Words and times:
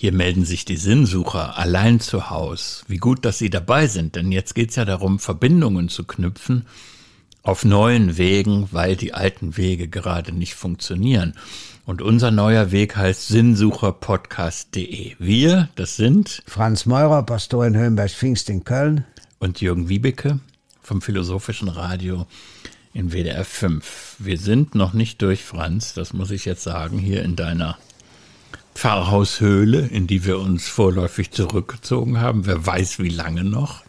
Hier 0.00 0.12
melden 0.12 0.46
sich 0.46 0.64
die 0.64 0.78
Sinnsucher 0.78 1.58
allein 1.58 2.00
zu 2.00 2.30
Haus. 2.30 2.86
Wie 2.88 2.96
gut, 2.96 3.26
dass 3.26 3.36
Sie 3.36 3.50
dabei 3.50 3.86
sind, 3.86 4.16
denn 4.16 4.32
jetzt 4.32 4.54
geht's 4.54 4.76
ja 4.76 4.86
darum, 4.86 5.18
Verbindungen 5.18 5.90
zu 5.90 6.04
knüpfen 6.04 6.64
auf 7.42 7.66
neuen 7.66 8.16
Wegen, 8.16 8.68
weil 8.72 8.96
die 8.96 9.12
alten 9.12 9.58
Wege 9.58 9.88
gerade 9.88 10.32
nicht 10.32 10.54
funktionieren. 10.54 11.34
Und 11.84 12.00
unser 12.00 12.30
neuer 12.30 12.72
Weg 12.72 12.96
heißt 12.96 13.28
sinnsucherpodcast.de. 13.28 15.16
Wir, 15.18 15.68
das 15.74 15.96
sind 15.96 16.42
Franz 16.46 16.86
Meurer, 16.86 17.22
Pastor 17.22 17.66
in 17.66 17.76
Höhenberg-Pfingst 17.76 18.48
in 18.48 18.64
Köln. 18.64 19.04
Und 19.38 19.60
Jürgen 19.60 19.90
Wiebeke 19.90 20.40
vom 20.82 21.02
Philosophischen 21.02 21.68
Radio 21.68 22.26
in 22.94 23.12
WDR 23.12 23.44
5. 23.44 24.16
Wir 24.18 24.38
sind 24.38 24.74
noch 24.74 24.94
nicht 24.94 25.20
durch, 25.20 25.44
Franz, 25.44 25.92
das 25.92 26.14
muss 26.14 26.30
ich 26.30 26.46
jetzt 26.46 26.62
sagen, 26.62 26.98
hier 26.98 27.22
in 27.22 27.36
deiner 27.36 27.76
Pfarrhaushöhle, 28.80 29.88
in 29.88 30.06
die 30.06 30.24
wir 30.24 30.38
uns 30.38 30.66
vorläufig 30.66 31.32
zurückgezogen 31.32 32.18
haben. 32.18 32.46
Wer 32.46 32.64
weiß, 32.64 32.98
wie 32.98 33.10
lange 33.10 33.44
noch. 33.44 33.82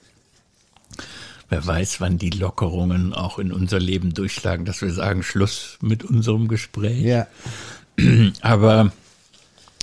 Wer 1.48 1.66
weiß, 1.66 2.02
wann 2.02 2.18
die 2.18 2.30
Lockerungen 2.30 3.14
auch 3.14 3.40
in 3.40 3.54
unser 3.54 3.80
Leben 3.80 4.14
durchschlagen, 4.14 4.66
dass 4.66 4.82
wir 4.82 4.92
sagen, 4.92 5.24
Schluss 5.24 5.78
mit 5.80 6.04
unserem 6.04 6.50
Gespräch. 6.50 7.04
Ja. 7.04 7.28
Aber 8.42 8.92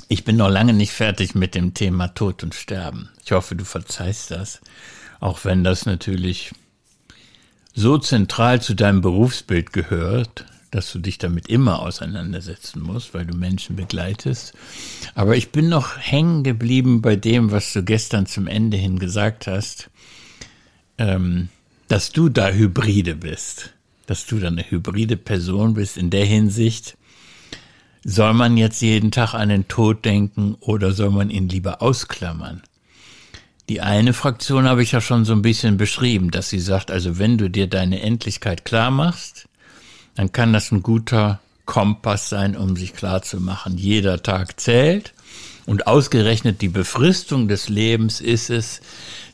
ich 0.09 0.25
bin 0.25 0.37
noch 0.37 0.51
lange 0.51 0.75
nicht 0.75 0.93
fertig 0.93 1.35
mit 1.35 1.55
dem 1.55 1.73
Thema 1.73 2.09
Tod 2.09 2.43
und 2.43 2.55
Sterben. 2.55 3.09
Ich 3.25 3.33
hoffe, 3.33 3.57
du 3.57 3.65
verzeihst 3.65 4.31
das. 4.31 4.61
Auch 5.21 5.43
wenn 5.47 5.65
das 5.65 5.87
natürlich 5.87 6.53
so 7.73 7.97
zentral 7.97 8.61
zu 8.61 8.75
deinem 8.75 9.01
Berufsbild 9.01 9.73
gehört, 9.73 10.45
dass 10.71 10.93
du 10.93 10.99
dich 10.99 11.19
damit 11.19 11.49
immer 11.49 11.81
auseinandersetzen 11.81 12.83
musst, 12.83 13.15
weil 13.15 13.27
du 13.27 13.37
Menschen 13.37 13.77
begleitest. 13.77 14.55
Aber 15.15 15.37
ich 15.37 15.51
bin 15.51 15.69
noch 15.69 15.97
hängen 15.99 16.45
geblieben 16.45 17.01
bei 17.01 17.17
dem, 17.17 17.51
was 17.51 17.73
du 17.73 17.83
gestern 17.83 18.27
zum 18.27 18.47
Ende 18.47 18.77
hin 18.77 18.99
gesagt 18.99 19.47
hast, 19.47 19.91
ähm, 20.99 21.49
dass 21.89 22.13
du 22.13 22.29
da 22.29 22.51
Hybride 22.51 23.15
bist, 23.15 23.73
dass 24.07 24.27
du 24.27 24.39
da 24.39 24.49
eine 24.49 24.69
hybride 24.69 25.17
Person 25.17 25.75
bist 25.75 25.97
in 25.97 26.11
der 26.11 26.25
Hinsicht, 26.25 26.97
soll 28.05 28.33
man 28.35 28.57
jetzt 28.57 28.81
jeden 28.81 29.11
Tag 29.11 29.35
an 29.35 29.49
den 29.49 29.69
Tod 29.69 30.05
denken 30.05 30.57
oder 30.61 30.93
soll 30.93 31.11
man 31.11 31.31
ihn 31.31 31.49
lieber 31.49 31.83
ausklammern? 31.83 32.63
Die 33.69 33.81
eine 33.83 34.15
Fraktion 34.15 34.65
habe 34.65 34.83
ich 34.83 34.93
ja 34.93 35.01
schon 35.01 35.25
so 35.25 35.35
ein 35.35 35.43
bisschen 35.43 35.77
beschrieben, 35.77 36.31
dass 36.31 36.49
sie 36.49 36.61
sagt, 36.61 36.91
also 36.91 37.19
wenn 37.19 37.37
du 37.37 37.51
dir 37.51 37.67
deine 37.67 38.01
Endlichkeit 38.01 38.65
klar 38.65 38.91
machst, 38.91 39.48
dann 40.19 40.33
kann 40.33 40.53
das 40.53 40.73
ein 40.73 40.83
guter 40.83 41.39
Kompass 41.65 42.29
sein, 42.29 42.57
um 42.57 42.75
sich 42.75 42.93
klar 42.93 43.23
zu 43.23 43.39
machen, 43.39 43.79
jeder 43.79 44.21
Tag 44.21 44.59
zählt 44.59 45.15
und 45.65 45.87
ausgerechnet 45.87 46.61
die 46.61 46.69
Befristung 46.69 47.47
des 47.47 47.69
Lebens 47.69 48.21
ist 48.21 48.51
es, 48.51 48.81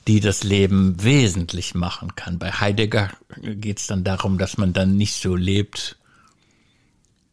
die 0.07 0.21
das 0.21 0.45
Leben 0.45 1.03
wesentlich 1.03 1.75
machen 1.75 2.17
kann. 2.17 2.39
Bei 2.39 2.53
Heidegger 2.53 3.09
geht 3.41 3.79
es 3.79 3.87
dann 3.87 4.05
darum, 4.05 4.37
dass 4.37 4.59
man 4.59 4.75
dann 4.75 4.99
nicht 4.99 5.15
so 5.15 5.35
lebt, 5.35 5.97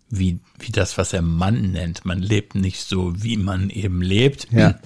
wie, 0.09 0.39
wie 0.57 0.71
das, 0.71 0.97
was 0.97 1.11
er 1.11 1.21
Mann 1.21 1.73
nennt. 1.73 2.05
Man 2.05 2.19
lebt 2.19 2.55
nicht 2.55 2.79
so, 2.87 3.21
wie 3.21 3.35
man 3.35 3.69
eben 3.69 4.01
lebt. 4.01 4.47
Ja. 4.51 4.79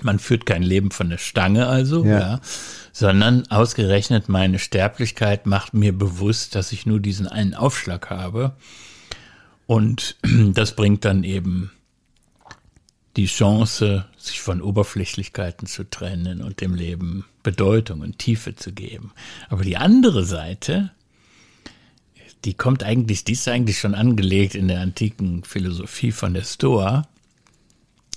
Man 0.00 0.18
führt 0.18 0.44
kein 0.44 0.64
Leben 0.64 0.90
von 0.90 1.08
der 1.08 1.18
Stange 1.18 1.68
also, 1.68 2.04
Ja. 2.04 2.18
ja. 2.18 2.40
Sondern 2.92 3.50
ausgerechnet 3.50 4.28
meine 4.28 4.58
Sterblichkeit 4.58 5.46
macht 5.46 5.74
mir 5.74 5.96
bewusst, 5.96 6.54
dass 6.54 6.72
ich 6.72 6.86
nur 6.86 7.00
diesen 7.00 7.26
einen 7.26 7.54
Aufschlag 7.54 8.10
habe. 8.10 8.54
Und 9.66 10.16
das 10.54 10.76
bringt 10.76 11.04
dann 11.04 11.24
eben 11.24 11.72
die 13.16 13.26
Chance, 13.26 14.06
sich 14.16 14.40
von 14.40 14.62
Oberflächlichkeiten 14.62 15.66
zu 15.66 15.84
trennen 15.84 16.42
und 16.42 16.60
dem 16.60 16.74
Leben 16.74 17.26
Bedeutung 17.42 18.00
und 18.00 18.18
Tiefe 18.18 18.54
zu 18.56 18.72
geben. 18.72 19.12
Aber 19.48 19.64
die 19.64 19.76
andere 19.76 20.24
Seite, 20.24 20.90
die 22.44 22.54
kommt 22.54 22.82
eigentlich, 22.82 23.24
die 23.24 23.32
ist 23.32 23.48
eigentlich 23.48 23.78
schon 23.78 23.94
angelegt 23.94 24.54
in 24.54 24.68
der 24.68 24.80
antiken 24.80 25.44
Philosophie 25.44 26.12
von 26.12 26.34
der 26.34 26.44
Stoa. 26.44 27.08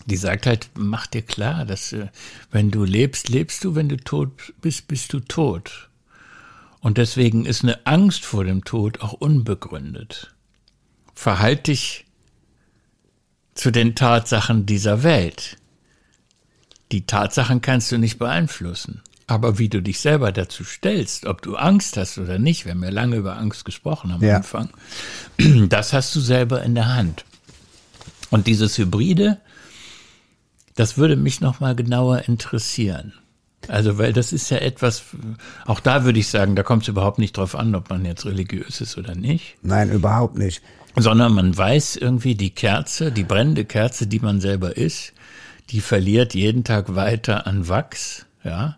Die 0.05 0.17
sagt 0.17 0.45
halt, 0.45 0.69
mach 0.75 1.07
dir 1.07 1.23
klar, 1.23 1.65
dass 1.65 1.91
äh, 1.93 2.07
wenn 2.51 2.71
du 2.71 2.83
lebst, 2.83 3.29
lebst 3.29 3.63
du, 3.63 3.75
wenn 3.75 3.89
du 3.89 3.97
tot 3.97 4.53
bist, 4.61 4.87
bist 4.87 5.13
du 5.13 5.19
tot. 5.19 5.89
Und 6.79 6.99
deswegen 6.99 7.45
ist 7.45 7.63
eine 7.63 7.85
Angst 7.87 8.23
vor 8.25 8.43
dem 8.43 8.63
Tod 8.63 9.01
auch 9.01 9.13
unbegründet. 9.13 10.35
Verhalt 11.15 11.67
dich 11.67 12.05
zu 13.55 13.71
den 13.71 13.95
Tatsachen 13.95 14.67
dieser 14.67 15.01
Welt. 15.01 15.57
Die 16.91 17.07
Tatsachen 17.07 17.61
kannst 17.61 17.91
du 17.91 17.97
nicht 17.97 18.19
beeinflussen. 18.19 19.01
Aber 19.27 19.57
wie 19.57 19.69
du 19.69 19.81
dich 19.81 19.99
selber 19.99 20.31
dazu 20.31 20.63
stellst, 20.63 21.25
ob 21.25 21.41
du 21.41 21.55
Angst 21.55 21.97
hast 21.97 22.19
oder 22.19 22.37
nicht, 22.37 22.65
wir 22.65 22.73
haben 22.73 22.83
ja 22.83 22.91
lange 22.91 23.15
über 23.15 23.37
Angst 23.37 23.65
gesprochen 23.65 24.11
am 24.11 24.21
Ja. 24.21 24.37
Anfang, 24.37 24.69
das 25.69 25.93
hast 25.93 26.13
du 26.15 26.19
selber 26.19 26.61
in 26.61 26.75
der 26.75 26.93
Hand. 26.93 27.25
Und 28.29 28.45
dieses 28.45 28.77
Hybride, 28.77 29.39
das 30.75 30.97
würde 30.97 31.15
mich 31.15 31.41
noch 31.41 31.59
mal 31.59 31.75
genauer 31.75 32.27
interessieren. 32.27 33.13
Also, 33.67 33.97
weil 33.97 34.13
das 34.13 34.31
ist 34.31 34.51
ja 34.51 34.57
etwas, 34.57 35.03
auch 35.65 35.79
da 35.79 36.05
würde 36.05 36.19
ich 36.19 36.27
sagen, 36.27 36.55
da 36.55 36.63
kommt 36.63 36.83
es 36.83 36.89
überhaupt 36.89 37.17
nicht 37.17 37.37
drauf 37.37 37.55
an, 37.55 37.73
ob 37.73 37.89
man 37.89 38.05
jetzt 38.05 38.25
religiös 38.25 38.79
ist 38.79 38.97
oder 38.97 39.15
nicht 39.15 39.55
Nein, 39.63 39.89
überhaupt 39.89 40.37
nicht. 40.37 40.61
sondern 40.95 41.33
man 41.33 41.57
weiß 41.57 41.95
irgendwie, 41.95 42.35
die 42.35 42.51
Kerze, 42.51 43.11
die 43.11 43.23
brennende 43.23 43.65
Kerze, 43.65 44.05
die 44.05 44.19
man 44.19 44.39
selber 44.39 44.77
ist, 44.77 45.13
die 45.71 45.81
verliert 45.81 46.35
jeden 46.35 46.63
Tag 46.63 46.95
weiter 46.95 47.47
an 47.47 47.67
Wachs, 47.67 48.25
ja. 48.43 48.77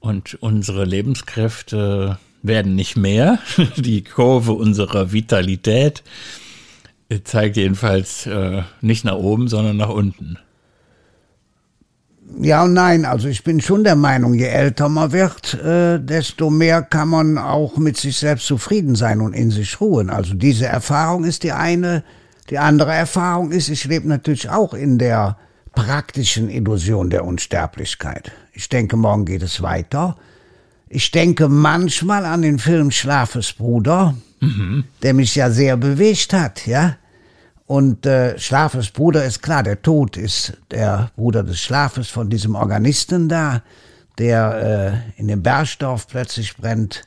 Und 0.00 0.40
unsere 0.40 0.84
Lebenskräfte 0.84 2.18
werden 2.42 2.76
nicht 2.76 2.96
mehr. 2.96 3.40
Die 3.76 4.04
Kurve 4.04 4.52
unserer 4.52 5.10
Vitalität 5.10 6.04
zeigt 7.24 7.56
jedenfalls 7.56 8.26
äh, 8.26 8.62
nicht 8.80 9.04
nach 9.04 9.16
oben, 9.16 9.48
sondern 9.48 9.76
nach 9.76 9.88
unten. 9.88 10.38
Ja 12.40 12.64
und 12.64 12.74
nein, 12.74 13.04
also 13.04 13.28
ich 13.28 13.42
bin 13.42 13.60
schon 13.60 13.84
der 13.84 13.96
Meinung, 13.96 14.34
je 14.34 14.46
älter 14.46 14.88
man 14.88 15.12
wird, 15.12 15.54
äh, 15.54 15.98
desto 15.98 16.50
mehr 16.50 16.82
kann 16.82 17.08
man 17.08 17.38
auch 17.38 17.78
mit 17.78 17.96
sich 17.96 18.18
selbst 18.18 18.46
zufrieden 18.46 18.96
sein 18.96 19.20
und 19.20 19.32
in 19.32 19.50
sich 19.50 19.80
ruhen. 19.80 20.10
Also 20.10 20.34
diese 20.34 20.66
Erfahrung 20.66 21.24
ist 21.24 21.42
die 21.42 21.52
eine. 21.52 22.04
Die 22.50 22.58
andere 22.58 22.92
Erfahrung 22.92 23.50
ist, 23.50 23.68
ich 23.68 23.84
lebe 23.84 24.08
natürlich 24.08 24.50
auch 24.50 24.74
in 24.74 24.98
der 24.98 25.36
praktischen 25.74 26.50
Illusion 26.50 27.10
der 27.10 27.24
Unsterblichkeit. 27.24 28.32
Ich 28.52 28.68
denke, 28.68 28.96
morgen 28.96 29.24
geht 29.24 29.42
es 29.42 29.62
weiter. 29.62 30.16
Ich 30.88 31.10
denke 31.10 31.48
manchmal 31.48 32.24
an 32.24 32.42
den 32.42 32.58
Film 32.58 32.90
Schlafesbruder, 32.90 34.14
der 35.02 35.14
mich 35.14 35.34
ja 35.34 35.50
sehr 35.50 35.76
bewegt 35.76 36.32
hat, 36.32 36.66
ja. 36.66 36.96
Und 37.68 38.06
äh, 38.06 38.38
Schlafes 38.38 38.90
Bruder 38.90 39.26
ist 39.26 39.42
klar, 39.42 39.62
der 39.62 39.82
Tod 39.82 40.16
ist 40.16 40.54
der 40.70 41.10
Bruder 41.16 41.42
des 41.42 41.60
Schlafes 41.60 42.08
von 42.08 42.30
diesem 42.30 42.54
Organisten 42.54 43.28
da, 43.28 43.62
der 44.16 45.02
äh, 45.14 45.20
in 45.20 45.28
dem 45.28 45.42
Bergdorf 45.42 46.06
plötzlich 46.06 46.56
brennt 46.56 47.02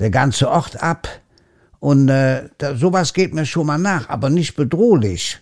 der 0.00 0.10
ganze 0.10 0.50
Ort 0.50 0.82
ab. 0.82 1.06
Und 1.78 2.08
äh, 2.08 2.48
da, 2.58 2.74
sowas 2.74 3.14
geht 3.14 3.32
mir 3.32 3.46
schon 3.46 3.68
mal 3.68 3.78
nach, 3.78 4.08
aber 4.08 4.30
nicht 4.30 4.56
bedrohlich, 4.56 5.38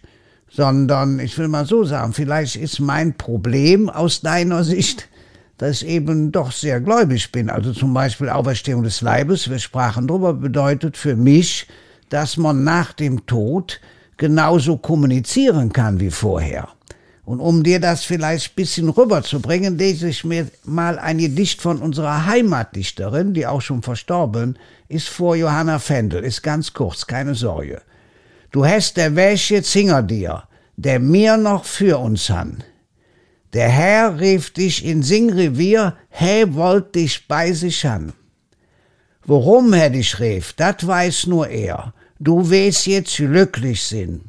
sondern 0.50 1.18
ich 1.18 1.38
will 1.38 1.48
mal 1.48 1.64
so 1.64 1.84
sagen, 1.84 2.12
vielleicht 2.12 2.56
ist 2.56 2.78
mein 2.78 3.16
Problem 3.16 3.88
aus 3.88 4.20
deiner 4.20 4.64
Sicht, 4.64 5.08
dass 5.56 5.80
ich 5.80 5.88
eben 5.88 6.30
doch 6.30 6.52
sehr 6.52 6.82
gläubig 6.82 7.32
bin. 7.32 7.48
Also 7.48 7.72
zum 7.72 7.94
Beispiel 7.94 8.28
Auferstehung 8.28 8.82
des 8.82 9.00
Leibes, 9.00 9.48
wir 9.48 9.60
sprachen 9.60 10.06
drüber, 10.06 10.34
bedeutet 10.34 10.98
für 10.98 11.16
mich, 11.16 11.66
dass 12.10 12.36
man 12.36 12.64
nach 12.64 12.92
dem 12.92 13.24
Tod 13.24 13.80
genauso 14.16 14.76
kommunizieren 14.78 15.72
kann 15.72 16.00
wie 16.00 16.10
vorher. 16.10 16.68
Und 17.26 17.40
um 17.40 17.64
dir 17.64 17.80
das 17.80 18.04
vielleicht 18.04 18.52
ein 18.52 18.54
bisschen 18.54 18.88
rüberzubringen, 18.88 19.76
lese 19.76 20.08
ich 20.08 20.22
mir 20.22 20.46
mal 20.64 20.98
ein 21.00 21.18
Gedicht 21.18 21.60
von 21.60 21.78
unserer 21.82 22.26
Heimatdichterin, 22.26 23.34
die 23.34 23.48
auch 23.48 23.60
schon 23.60 23.82
verstorben 23.82 24.56
ist, 24.88 25.08
vor 25.08 25.34
Johanna 25.34 25.80
Fendel. 25.80 26.22
Ist 26.22 26.42
ganz 26.42 26.72
kurz, 26.72 27.06
keine 27.06 27.34
Sorge. 27.34 27.82
Du 28.52 28.64
hast 28.64 28.96
der 28.96 29.16
Wäsch 29.16 29.50
jetzt 29.50 29.72
hinger 29.72 30.04
dir, 30.04 30.44
der 30.76 31.00
mir 31.00 31.36
noch 31.36 31.64
für 31.64 31.98
uns 31.98 32.30
han. 32.30 32.62
Der 33.54 33.68
Herr 33.68 34.20
rief 34.20 34.52
dich 34.52 34.84
in 34.84 35.02
Singrevier, 35.02 35.96
he 36.10 36.54
wollt 36.54 36.94
dich 36.94 37.26
bei 37.26 37.52
sich 37.52 37.84
han. 37.84 38.12
Worum 39.24 39.72
er 39.72 39.90
dich 39.90 40.20
rief, 40.20 40.52
dat 40.52 40.86
weiß 40.86 41.26
nur 41.26 41.48
er. 41.48 41.92
Du 42.18 42.50
weißt 42.50 42.86
jetzt 42.86 43.16
glücklich 43.16 43.82
sind. 43.82 44.22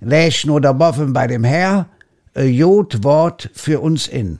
Läch 0.00 0.44
nur 0.44 0.60
der 0.60 0.74
Boffen 0.74 1.12
bei 1.12 1.26
dem 1.26 1.44
Herr, 1.44 1.86
a 2.34 2.42
Jod 2.42 3.04
Wort 3.04 3.50
für 3.54 3.80
uns 3.80 4.08
in. 4.08 4.38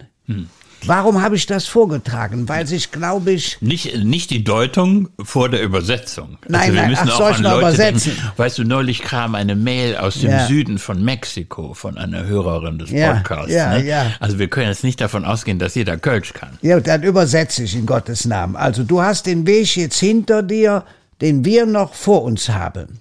Warum 0.87 1.23
habe 1.23 1.37
ich 1.37 1.47
das 1.47 1.67
vorgetragen? 1.67 2.49
Weil 2.49 2.67
sich, 2.67 2.91
glaube 2.91 3.33
ich. 3.33 3.59
Nicht, 3.61 3.97
nicht 4.05 4.31
die 4.31 4.43
Deutung 4.43 5.09
vor 5.23 5.49
der 5.49 5.63
Übersetzung. 5.63 6.39
Nein, 6.49 6.61
also 6.61 6.73
wir 6.73 6.81
nein, 6.81 6.91
müssen 6.91 7.09
ach, 7.09 7.21
auch 7.21 7.37
an 7.37 7.43
Leute 7.43 7.59
übersetzen? 7.59 8.13
Denken. 8.17 8.33
Weißt 8.37 8.59
du, 8.59 8.65
neulich 8.65 9.03
kam 9.03 9.35
eine 9.35 9.55
Mail 9.55 9.97
aus 9.97 10.21
dem 10.21 10.31
ja. 10.31 10.47
Süden 10.47 10.79
von 10.79 11.05
Mexiko 11.05 11.75
von 11.75 11.99
einer 11.99 12.25
Hörerin 12.25 12.79
des 12.79 12.91
ja, 12.91 13.15
Podcasts. 13.15 13.53
Ja, 13.53 13.79
ne? 13.79 13.85
ja. 13.85 14.13
Also 14.19 14.39
wir 14.39 14.49
können 14.49 14.69
jetzt 14.69 14.85
nicht 14.85 15.01
davon 15.01 15.25
ausgehen, 15.25 15.59
dass 15.59 15.75
jeder 15.75 15.97
Kölsch 15.97 16.33
kann. 16.33 16.59
Ja, 16.63 16.81
dann 16.81 17.03
übersetze 17.03 17.63
ich 17.63 17.77
in 17.77 17.87
Gottes 17.87 18.25
Namen. 18.25 18.57
Also 18.57 18.83
du 18.83 19.01
hast 19.01 19.27
den 19.27 19.47
Weg 19.47 19.77
jetzt 19.77 20.01
hinter 20.01 20.43
dir, 20.43 20.85
den 21.23 21.45
wir 21.45 21.65
noch 21.65 21.95
vor 21.95 22.25
uns 22.25 22.51
haben. 22.51 23.01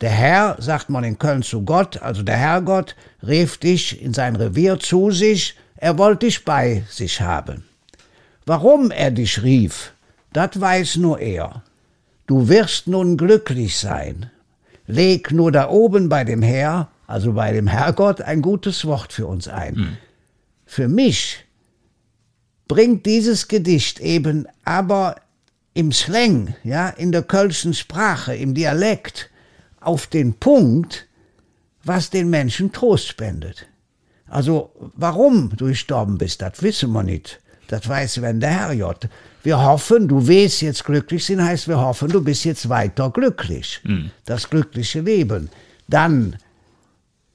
Der 0.00 0.10
Herr, 0.10 0.56
sagt 0.60 0.88
man 0.88 1.04
in 1.04 1.18
Köln 1.18 1.42
zu 1.42 1.62
Gott, 1.62 2.00
also 2.00 2.22
der 2.22 2.36
Herrgott, 2.36 2.94
rief 3.26 3.58
dich 3.58 4.00
in 4.00 4.14
sein 4.14 4.36
Revier 4.36 4.78
zu 4.78 5.10
sich, 5.10 5.56
er 5.76 5.98
wollte 5.98 6.26
dich 6.26 6.44
bei 6.44 6.84
sich 6.88 7.20
haben. 7.20 7.64
Warum 8.46 8.90
er 8.92 9.10
dich 9.10 9.42
rief, 9.42 9.92
das 10.32 10.60
weiß 10.60 10.96
nur 10.96 11.18
er. 11.18 11.62
Du 12.28 12.48
wirst 12.48 12.86
nun 12.86 13.16
glücklich 13.16 13.76
sein. 13.76 14.30
Leg 14.86 15.32
nur 15.32 15.50
da 15.50 15.68
oben 15.68 16.08
bei 16.08 16.22
dem 16.22 16.42
Herr, 16.42 16.88
also 17.08 17.32
bei 17.32 17.52
dem 17.52 17.66
Herrgott, 17.66 18.20
ein 18.20 18.42
gutes 18.42 18.84
Wort 18.84 19.12
für 19.12 19.26
uns 19.26 19.48
ein. 19.48 19.74
Hm. 19.74 19.96
Für 20.66 20.88
mich 20.88 21.44
bringt 22.68 23.06
dieses 23.06 23.48
Gedicht 23.48 23.98
eben 23.98 24.46
aber 24.64 25.16
im 25.76 25.92
Slang, 25.92 26.54
ja, 26.64 26.88
in 26.88 27.12
der 27.12 27.22
kölschen 27.22 27.74
Sprache, 27.74 28.34
im 28.34 28.54
Dialekt, 28.54 29.28
auf 29.78 30.06
den 30.06 30.32
Punkt, 30.32 31.06
was 31.84 32.08
den 32.08 32.30
Menschen 32.30 32.72
Trost 32.72 33.06
spendet. 33.06 33.66
Also, 34.26 34.70
warum 34.94 35.54
du 35.54 35.66
gestorben 35.66 36.16
bist, 36.16 36.40
das 36.40 36.62
wissen 36.62 36.92
wir 36.92 37.02
nicht. 37.02 37.40
Das 37.68 37.86
weiß 37.86 38.22
wenn 38.22 38.40
der 38.40 38.50
Herr 38.50 38.72
J. 38.72 38.96
Wir 39.42 39.62
hoffen, 39.62 40.08
du 40.08 40.26
willst 40.26 40.62
jetzt 40.62 40.82
glücklich 40.82 41.26
sein, 41.26 41.44
heißt 41.44 41.68
wir 41.68 41.78
hoffen, 41.78 42.08
du 42.08 42.24
bist 42.24 42.46
jetzt 42.46 42.70
weiter 42.70 43.10
glücklich. 43.10 43.80
Mhm. 43.84 44.10
Das 44.24 44.48
glückliche 44.48 45.02
Leben. 45.02 45.50
Dann, 45.88 46.36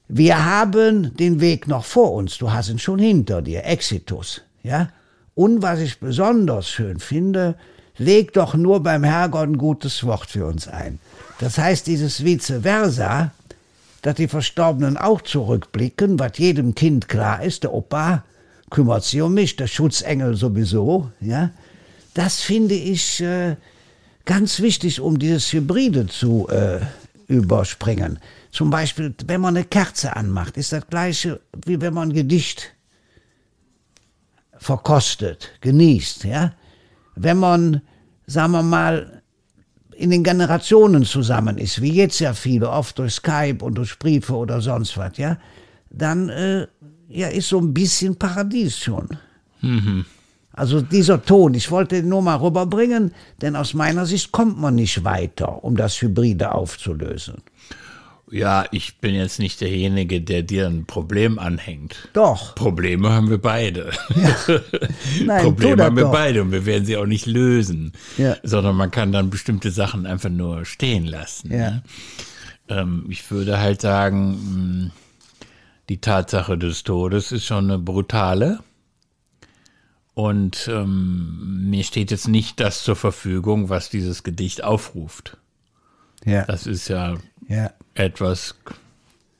wir 0.08 0.44
haben 0.44 1.16
den 1.16 1.42
Weg 1.42 1.68
noch 1.68 1.86
vor 1.86 2.14
uns. 2.14 2.40
Du 2.40 2.52
hast 2.52 2.70
ihn 2.70 2.80
schon 2.80 2.98
hinter 2.98 3.44
dir. 3.44 3.66
Exitus. 3.66 4.42
Ja? 4.64 4.90
Und 5.36 5.62
was 5.62 5.80
ich 5.80 6.00
besonders 6.00 6.70
schön 6.70 7.00
finde, 7.00 7.56
leg 7.98 8.34
doch 8.34 8.54
nur 8.54 8.82
beim 8.82 9.04
Herrgott 9.04 9.50
ein 9.50 9.58
gutes 9.58 10.04
Wort 10.04 10.30
für 10.30 10.46
uns 10.46 10.68
ein. 10.68 11.00
Das 11.40 11.58
heißt, 11.58 11.88
dieses 11.88 12.24
Vice 12.24 12.54
versa, 12.62 13.32
dass 14.02 14.16
die 14.16 14.28
Verstorbenen 14.28 14.98
auch 14.98 15.22
zurückblicken, 15.22 16.20
was 16.20 16.38
jedem 16.38 16.76
Kind 16.76 17.08
klar 17.08 17.44
ist, 17.44 17.64
der 17.64 17.74
Opa 17.74 18.24
kümmert 18.70 19.04
sich 19.04 19.22
um 19.22 19.34
mich, 19.34 19.56
der 19.56 19.68
Schutzengel 19.68 20.36
sowieso, 20.36 21.12
ja. 21.20 21.52
Das 22.14 22.42
finde 22.42 22.76
ich 22.76 23.22
äh, 23.22 23.56
ganz 24.26 24.60
wichtig, 24.60 25.00
um 25.00 25.18
dieses 25.18 25.54
Hybride 25.54 26.08
zu 26.08 26.48
äh, 26.50 26.80
überspringen. 27.28 28.20
Zum 28.52 28.70
Beispiel, 28.70 29.16
wenn 29.26 29.40
man 29.40 29.56
eine 29.56 29.66
Kerze 29.66 30.16
anmacht, 30.16 30.58
ist 30.58 30.74
das 30.74 30.88
gleiche, 30.88 31.40
wie 31.66 31.80
wenn 31.80 31.94
man 31.94 32.10
ein 32.10 32.14
Gedicht 32.14 32.74
verkostet, 34.58 35.52
genießt, 35.62 36.26
ja. 36.26 36.54
Wenn 37.16 37.38
man, 37.38 37.82
sagen 38.26 38.52
wir 38.54 38.64
mal, 38.64 39.22
in 39.96 40.10
den 40.10 40.24
Generationen 40.24 41.06
zusammen 41.06 41.58
ist, 41.58 41.82
wie 41.82 41.94
jetzt 41.94 42.20
ja 42.20 42.34
viele, 42.34 42.70
oft 42.70 42.98
durch 42.98 43.14
Skype 43.14 43.58
und 43.62 43.76
durch 43.76 44.00
Briefe 44.00 44.36
oder 44.36 44.62
sonst 44.62 44.98
was, 44.98 45.18
ja, 45.18 45.38
dann 45.90 46.30
äh, 46.30 46.68
ja, 47.08 47.28
ist 47.28 47.50
so 47.50 47.60
ein 47.60 47.74
bisschen 47.74 48.16
Paradies 48.16 48.78
schon. 48.78 49.10
Mhm. 49.62 50.06
Also 50.54 50.82
dieser 50.82 51.24
Ton, 51.24 51.54
ich 51.54 51.72
wollte 51.72 51.98
ihn 51.98 52.10
nur 52.10 52.22
mal 52.22 52.36
rüberbringen, 52.36 53.14
denn 53.42 53.56
aus 53.56 53.74
meiner 53.74 54.06
Sicht 54.06 54.32
kommt 54.32 54.60
man 54.60 54.76
nicht 54.76 55.04
weiter, 55.04 55.64
um 55.64 55.78
das 55.78 56.02
Hybride 56.02 56.54
aufzulösen. 56.54 57.36
Ja, 58.32 58.66
ich 58.72 58.98
bin 59.00 59.14
jetzt 59.14 59.40
nicht 59.40 59.60
derjenige, 59.60 60.22
der 60.22 60.42
dir 60.42 60.66
ein 60.68 60.86
Problem 60.86 61.38
anhängt. 61.38 62.10
Doch. 62.14 62.56
Probleme 62.56 63.12
haben 63.12 63.30
wir 63.30 63.40
beide. 63.40 63.92
Ja. 64.16 64.60
Nein, 65.26 65.44
Probleme 65.44 65.84
haben 65.84 65.98
wir 65.98 66.06
doch. 66.06 66.12
beide 66.12 66.42
und 66.42 66.52
wir 66.52 66.66
werden 66.66 66.86
sie 66.86 66.96
auch 66.96 67.06
nicht 67.06 67.26
lösen. 67.26 67.92
Ja. 68.18 68.38
Sondern 68.44 68.78
man 68.78 68.90
kann 68.90 69.12
dann 69.12 69.30
bestimmte 69.30 69.72
Sachen 69.72 70.06
einfach 70.06 70.30
nur 70.30 70.66
stehen 70.66 71.06
lassen. 71.06 71.52
Ja. 71.52 71.72
Ne? 71.72 71.84
Ähm, 72.70 73.06
ich 73.10 73.30
würde 73.30 73.60
halt 73.60 73.82
sagen, 73.82 74.34
hm, 74.34 74.92
die 75.90 76.00
Tatsache 76.00 76.58
des 76.58 76.84
Todes 76.84 77.34
ist 77.34 77.46
schon 77.46 77.66
eine 77.66 77.80
brutale. 77.80 78.60
Und 80.14 80.70
ähm, 80.72 81.70
mir 81.70 81.84
steht 81.84 82.12
jetzt 82.12 82.28
nicht 82.28 82.60
das 82.60 82.84
zur 82.84 82.96
Verfügung, 82.96 83.70
was 83.70 83.90
dieses 83.90 84.24
Gedicht 84.24 84.64
aufruft. 84.64 85.38
Ja. 86.26 86.46
Das 86.46 86.68
ist 86.68 86.88
ja, 86.88 87.18
ja. 87.52 87.72
etwas, 87.94 88.56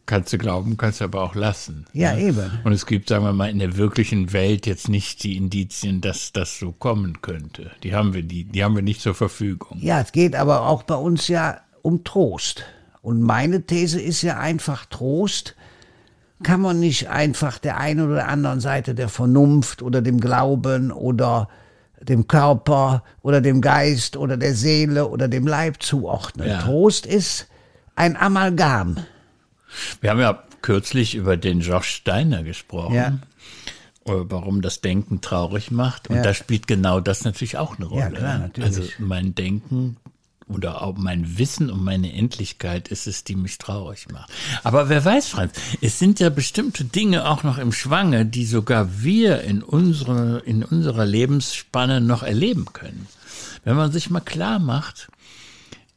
kannst 0.06 0.34
du 0.34 0.38
glauben, 0.38 0.78
kannst 0.78 1.00
du 1.00 1.06
aber 1.06 1.22
auch 1.22 1.36
lassen. 1.36 1.86
Ja, 1.94 2.14
ja, 2.14 2.28
eben. 2.28 2.60
Und 2.64 2.74
es 2.74 2.86
gibt, 2.86 3.10
sagen 3.10 3.24
wir 3.24 3.34
mal, 3.34 3.50
in 3.50 3.60
der 3.60 3.78
wirklichen 3.78 4.34
Welt 4.34 4.68
jetzt 4.68 4.90
nicht 4.90 5.24
die 5.24 5.38
Indizien, 5.38 6.02
dass 6.02 6.34
das 6.34 6.60
so 6.60 6.72
kommen 6.72 7.22
könnte. 7.22 7.72
Die 7.84 7.96
haben 7.96 8.14
wir, 8.14 8.24
die, 8.24 8.44
die 8.44 8.64
haben 8.64 8.76
wir 8.76 8.84
nicht 8.84 9.02
zur 9.02 9.16
Verfügung. 9.16 9.78
Ja, 9.82 10.02
es 10.02 10.12
geht 10.12 10.36
aber 10.36 10.68
auch 10.68 10.84
bei 10.84 10.96
uns 10.96 11.28
ja 11.28 11.62
um 11.82 12.04
Trost. 12.04 12.66
Und 13.02 13.22
meine 13.22 13.66
These 13.66 14.00
ist 14.00 14.22
ja 14.22 14.38
einfach 14.38 14.86
Trost 14.86 15.56
kann 16.44 16.62
man 16.62 16.80
nicht 16.80 17.10
einfach 17.10 17.60
der 17.60 17.78
einen 17.78 18.10
oder 18.10 18.28
anderen 18.28 18.60
Seite 18.60 18.96
der 18.96 19.10
Vernunft 19.10 19.82
oder 19.82 20.02
dem 20.02 20.20
Glauben 20.20 20.92
oder 20.92 21.48
dem 22.02 22.28
Körper 22.28 23.04
oder 23.22 23.42
dem 23.42 23.62
Geist 23.62 24.18
oder 24.18 24.38
der 24.38 24.56
Seele 24.56 25.08
oder 25.08 25.28
dem 25.28 25.46
Leib 25.46 25.84
zuordnen. 25.84 26.48
Ja. 26.48 26.62
Trost 26.62 27.06
ist 27.06 27.48
ein 28.02 28.18
Amalgam. 28.18 28.96
Wir 30.02 30.10
haben 30.10 30.20
ja 30.20 30.44
kürzlich 30.64 31.14
über 31.14 31.38
den 31.38 31.60
George 31.60 31.86
Steiner 31.86 32.42
gesprochen. 32.42 32.96
Ja. 32.96 33.20
Äh, 34.06 34.26
warum 34.26 34.64
das 34.64 34.82
Denken 34.82 35.22
traurig 35.22 35.70
macht. 35.70 36.10
Und 36.10 36.16
ja. 36.16 36.24
da 36.24 36.34
spielt 36.34 36.66
genau 36.66 37.00
das 37.00 37.24
natürlich 37.24 37.58
auch 37.58 37.78
eine 37.78 37.86
Rolle. 37.86 38.02
Ja, 38.02 38.10
klar, 38.10 38.40
natürlich. 38.40 38.76
Also 38.76 38.90
mein 38.98 39.36
Denken 39.36 39.98
oder 40.48 40.82
auch 40.82 40.98
mein 40.98 41.38
Wissen 41.38 41.70
um 41.70 41.84
meine 41.84 42.12
Endlichkeit 42.12 42.88
ist 42.88 43.06
es, 43.06 43.24
die 43.24 43.36
mich 43.36 43.60
traurig 43.60 44.08
macht. 44.12 44.32
Aber 44.64 44.90
wer 44.90 45.06
weiß, 45.06 45.28
Franz, 45.28 45.54
es 45.82 46.00
sind 46.00 46.20
ja 46.20 46.32
bestimmte 46.32 46.84
Dinge 46.84 47.30
auch 47.30 47.44
noch 47.44 47.60
im 47.60 47.72
Schwange, 47.72 48.26
die 48.26 48.46
sogar 48.46 49.04
wir 49.04 49.42
in, 49.42 49.62
unsere, 49.62 50.40
in 50.40 50.64
unserer 50.64 51.06
Lebensspanne 51.06 52.02
noch 52.02 52.24
erleben 52.24 52.66
können. 52.74 53.08
Wenn 53.64 53.76
man 53.76 53.92
sich 53.92 54.10
mal 54.10 54.22
klar 54.22 54.58
macht, 54.58 55.10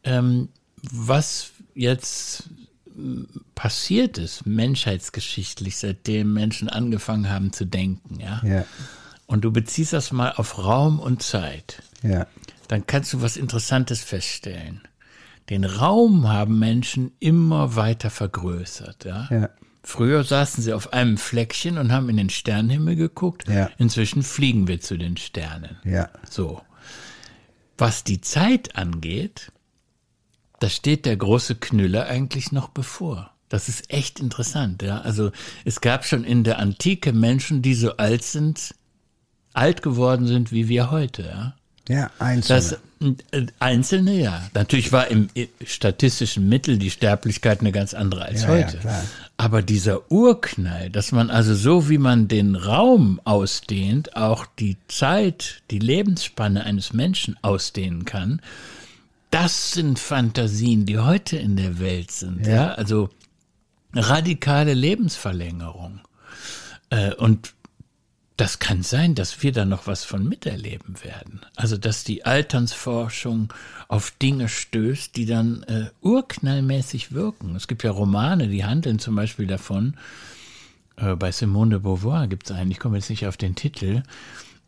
ähm, 0.05 0.51
was 0.93 1.54
jetzt 1.75 2.51
hm, 2.95 3.29
passiert 3.55 4.19
ist, 4.19 4.47
menschheitsgeschichtlich, 4.47 5.77
seitdem 5.77 6.33
Menschen 6.33 6.69
angefangen 6.69 7.31
haben 7.31 7.53
zu 7.53 7.65
denken, 7.65 8.21
ja. 8.21 8.43
ja. 8.45 8.65
Und 9.27 9.45
du 9.45 9.53
beziehst 9.53 9.93
das 9.93 10.13
mal 10.13 10.33
auf 10.33 10.59
Raum 10.59 11.01
und 11.01 11.23
Zeit. 11.23 11.83
Ja 12.03 12.27
dann 12.69 12.87
kannst 12.87 13.13
du 13.13 13.23
was 13.23 13.37
Interessantes 13.37 14.03
feststellen. 14.03 14.81
Den 15.51 15.65
Raum 15.65 16.29
haben 16.29 16.59
Menschen 16.59 17.13
immer 17.21 17.77
weiter 17.77 18.11
vergrößert. 18.11 19.05
Ja? 19.05 19.29
ja. 19.31 19.51
Früher 19.83 20.25
saßen 20.25 20.63
sie 20.65 20.73
auf 20.73 20.93
einem 20.95 21.19
Fleckchen 21.19 21.77
und 21.77 21.93
haben 21.93 22.09
in 22.09 22.17
den 22.17 22.31
Sternenhimmel 22.31 22.97
geguckt. 22.97 23.49
Ja. 23.49 23.71
Inzwischen 23.79 24.23
fliegen 24.23 24.67
wir 24.67 24.81
zu 24.81 24.97
den 24.97 25.17
Sternen. 25.17 25.77
Ja. 25.85 26.09
So. 26.31 26.63
Was 27.77 28.05
die 28.05 28.21
Zeit 28.21 28.77
angeht, 28.77 29.53
da 30.61 30.69
steht 30.69 31.07
der 31.07 31.17
große 31.17 31.57
Knüller 31.57 32.07
eigentlich 32.07 32.53
noch 32.53 32.69
bevor. 32.69 33.31
Das 33.49 33.69
ist 33.69 33.93
echt 33.93 34.21
interessant, 34.21 34.83
ja. 34.83 35.01
Also 35.03 35.31
es 35.65 35.81
gab 35.81 36.05
schon 36.05 36.25
in 36.25 36.45
der 36.45 36.59
Antike 36.59 37.13
Menschen, 37.13 37.63
die 37.63 37.75
so 37.75 37.97
alt 37.97 38.25
sind, 38.25 38.75
alt 39.53 39.83
geworden 39.83 40.27
sind 40.27 40.51
wie 40.51 40.69
wir 40.69 40.91
heute, 40.91 41.23
ja. 41.23 41.55
Ja, 41.89 42.11
einzelne. 42.19 42.59
Das, 42.59 42.79
äh, 43.33 43.47
einzelne, 43.59 44.15
ja. 44.15 44.49
Natürlich 44.55 44.91
war 44.93 45.09
im 45.09 45.29
statistischen 45.65 46.49
Mittel 46.49 46.79
die 46.79 46.91
Sterblichkeit 46.91 47.61
eine 47.61 47.73
ganz 47.73 47.93
andere 47.93 48.23
als 48.25 48.43
ja, 48.43 48.49
heute. 48.49 48.79
Ja, 48.83 49.05
Aber 49.37 49.61
dieser 49.61 50.11
Urknall, 50.11 50.89
dass 50.89 51.13
man 51.13 51.31
also 51.31 51.55
so, 51.55 51.89
wie 51.91 51.99
man 51.99 52.29
den 52.29 52.57
Raum 52.57 53.21
ausdehnt, 53.25 54.17
auch 54.17 54.47
die 54.59 54.79
Zeit, 54.89 55.63
die 55.71 55.79
Lebensspanne 55.79 56.65
eines 56.65 56.95
Menschen 56.95 57.37
ausdehnen 57.43 58.07
kann, 58.07 58.41
das 59.35 59.73
sind 59.73 59.99
Fantasien, 59.99 60.87
die 60.87 61.01
heute 61.01 61.37
in 61.37 61.57
der 61.57 61.81
Welt 61.81 62.13
sind. 62.13 62.47
Ja, 62.47 62.55
ja? 62.55 62.75
also 62.75 63.11
radikale 63.93 64.75
Lebensverlängerung. 64.75 66.01
Äh, 66.91 67.15
und 67.15 67.53
das 68.37 68.61
kann 68.61 68.85
sein, 68.85 69.17
dass 69.17 69.43
wir 69.43 69.51
da 69.51 69.65
noch 69.65 69.89
was 69.89 70.05
von 70.05 70.29
miterleben 70.29 71.03
werden. 71.03 71.41
Also, 71.57 71.77
dass 71.77 72.05
die 72.05 72.25
Alternsforschung 72.25 73.53
auf 73.89 74.13
Dinge 74.13 74.49
stößt, 74.49 75.17
die 75.17 75.27
dann 75.27 75.65
äh, 75.65 75.91
urknallmäßig 76.01 77.13
wirken. 77.13 77.57
Es 77.57 77.67
gibt 77.67 77.83
ja 77.83 77.91
Romane, 77.91 78.47
die 78.47 78.65
handeln 78.65 79.01
zum 79.01 79.17
Beispiel 79.17 79.49
davon, 79.49 79.97
äh, 80.97 81.17
bei 81.17 81.33
Simone 81.33 81.71
de 81.71 81.79
Beauvoir 81.81 82.29
gibt 82.29 82.51
es 82.51 82.57
einen, 82.57 82.71
ich 82.71 82.79
komme 82.79 82.99
jetzt 82.99 83.11
nicht 83.11 83.27
auf 83.27 83.37
den 83.37 83.57
Titel, 83.57 84.05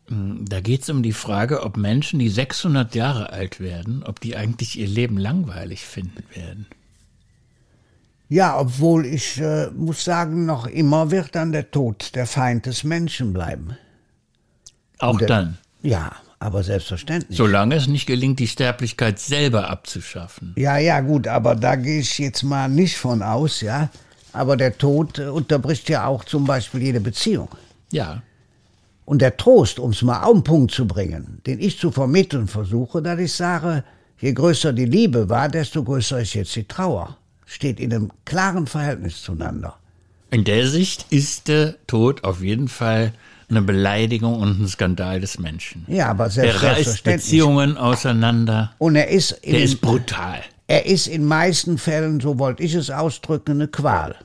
da 0.09 0.61
geht 0.61 0.83
es 0.83 0.89
um 0.89 1.03
die 1.03 1.13
Frage, 1.13 1.63
ob 1.63 1.75
Menschen, 1.75 2.19
die 2.19 2.29
600 2.29 2.95
Jahre 2.95 3.31
alt 3.31 3.59
werden, 3.59 4.03
ob 4.03 4.21
die 4.21 4.37
eigentlich 4.37 4.79
ihr 4.79 4.87
Leben 4.87 5.17
langweilig 5.17 5.85
finden 5.85 6.23
werden. 6.33 6.65
Ja, 8.29 8.59
obwohl 8.59 9.05
ich 9.05 9.39
äh, 9.39 9.69
muss 9.71 10.03
sagen, 10.03 10.45
noch 10.45 10.67
immer 10.67 11.11
wird 11.11 11.35
dann 11.35 11.51
der 11.51 11.71
Tod 11.71 12.15
der 12.15 12.25
Feind 12.25 12.65
des 12.65 12.83
Menschen 12.83 13.33
bleiben. 13.33 13.77
Auch 14.99 15.17
der, 15.17 15.27
dann? 15.27 15.57
Ja, 15.81 16.11
aber 16.39 16.63
selbstverständlich. 16.63 17.37
Solange 17.37 17.75
es 17.75 17.87
nicht 17.87 18.05
gelingt, 18.05 18.39
die 18.39 18.47
Sterblichkeit 18.47 19.19
selber 19.19 19.69
abzuschaffen. 19.69 20.53
Ja, 20.57 20.77
ja, 20.77 20.99
gut, 20.99 21.27
aber 21.27 21.55
da 21.55 21.75
gehe 21.75 21.99
ich 21.99 22.17
jetzt 22.17 22.43
mal 22.43 22.67
nicht 22.67 22.97
von 22.97 23.21
aus, 23.21 23.61
ja. 23.61 23.89
Aber 24.33 24.57
der 24.57 24.77
Tod 24.77 25.19
äh, 25.19 25.27
unterbricht 25.27 25.89
ja 25.89 26.05
auch 26.05 26.23
zum 26.25 26.45
Beispiel 26.45 26.81
jede 26.81 26.99
Beziehung. 26.99 27.49
Ja. 27.91 28.21
Und 29.07 29.21
der 29.21 29.37
Trost, 29.37 29.79
um 29.79 29.91
es 29.91 30.01
mal 30.01 30.23
auf 30.23 30.33
den 30.33 30.43
Punkt 30.43 30.73
zu 30.73 30.85
bringen, 30.85 31.41
den 31.45 31.61
ich 31.61 31.79
zu 31.79 31.91
vermitteln 31.91 32.45
versuche, 32.45 33.01
dass 33.01 33.17
ich 33.17 33.31
sage, 33.31 33.85
je 34.19 34.33
größer 34.33 34.73
die 34.73 34.83
Liebe 34.83 35.29
war, 35.29 35.47
desto 35.47 35.81
größer 35.81 36.19
ist 36.19 36.33
jetzt 36.33 36.53
die 36.57 36.65
Trauer. 36.65 37.15
Steht 37.45 37.79
in 37.79 37.93
einem 37.93 38.11
klaren 38.25 38.67
Verhältnis 38.67 39.21
zueinander. 39.21 39.77
In 40.29 40.43
der 40.43 40.67
Sicht 40.67 41.05
ist 41.09 41.47
der 41.47 41.75
Tod 41.87 42.25
auf 42.25 42.41
jeden 42.41 42.67
Fall 42.67 43.13
eine 43.49 43.61
Beleidigung 43.61 44.41
und 44.41 44.59
ein 44.59 44.67
Skandal 44.67 45.21
des 45.21 45.39
Menschen. 45.39 45.85
Ja, 45.87 46.09
aber 46.09 46.29
selbst, 46.29 46.61
er 46.61 46.71
reißt 46.71 47.03
Beziehungen 47.05 47.77
auseinander. 47.77 48.73
Und 48.77 48.97
er 48.97 49.07
ist, 49.07 49.39
der 49.45 49.63
ist 49.63 49.79
brutal. 49.79 50.41
Er 50.67 50.85
ist 50.85 51.07
in 51.07 51.23
meisten 51.23 51.77
Fällen, 51.77 52.19
so 52.19 52.39
wollte 52.39 52.61
ich 52.61 52.73
es 52.73 52.89
ausdrücken, 52.89 53.51
eine 53.51 53.69
Qual. 53.69 54.17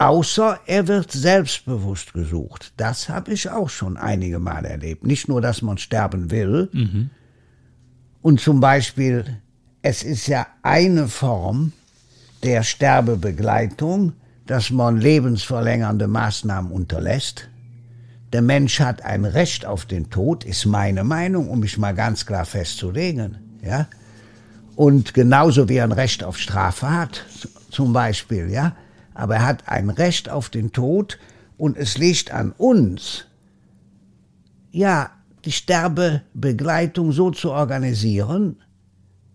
Außer 0.00 0.60
er 0.64 0.88
wird 0.88 1.12
selbstbewusst 1.12 2.14
gesucht. 2.14 2.72
Das 2.78 3.10
habe 3.10 3.34
ich 3.34 3.50
auch 3.50 3.68
schon 3.68 3.98
einige 3.98 4.38
Mal 4.38 4.64
erlebt. 4.64 5.04
Nicht 5.04 5.28
nur, 5.28 5.42
dass 5.42 5.60
man 5.60 5.76
sterben 5.76 6.30
will. 6.30 6.70
Mhm. 6.72 7.10
Und 8.22 8.40
zum 8.40 8.60
Beispiel, 8.60 9.26
es 9.82 10.02
ist 10.02 10.26
ja 10.26 10.46
eine 10.62 11.06
Form 11.06 11.74
der 12.42 12.62
Sterbebegleitung, 12.62 14.14
dass 14.46 14.70
man 14.70 14.96
lebensverlängernde 14.96 16.08
Maßnahmen 16.08 16.72
unterlässt. 16.72 17.50
Der 18.32 18.40
Mensch 18.40 18.80
hat 18.80 19.02
ein 19.02 19.26
Recht 19.26 19.66
auf 19.66 19.84
den 19.84 20.08
Tod, 20.08 20.44
ist 20.44 20.64
meine 20.64 21.04
Meinung, 21.04 21.50
um 21.50 21.60
mich 21.60 21.76
mal 21.76 21.92
ganz 21.92 22.24
klar 22.24 22.46
festzulegen. 22.46 23.36
Ja? 23.62 23.86
Und 24.76 25.12
genauso 25.12 25.68
wie 25.68 25.76
er 25.76 25.84
ein 25.84 25.92
Recht 25.92 26.24
auf 26.24 26.38
Strafe 26.38 26.90
hat, 26.90 27.26
zum 27.70 27.92
Beispiel, 27.92 28.48
ja. 28.48 28.74
Aber 29.20 29.36
er 29.36 29.46
hat 29.46 29.68
ein 29.68 29.90
Recht 29.90 30.28
auf 30.30 30.48
den 30.48 30.72
Tod 30.72 31.18
und 31.58 31.76
es 31.76 31.98
liegt 31.98 32.32
an 32.32 32.52
uns, 32.56 33.26
ja, 34.70 35.10
die 35.44 35.52
Sterbebegleitung 35.52 37.12
so 37.12 37.30
zu 37.30 37.50
organisieren, 37.50 38.56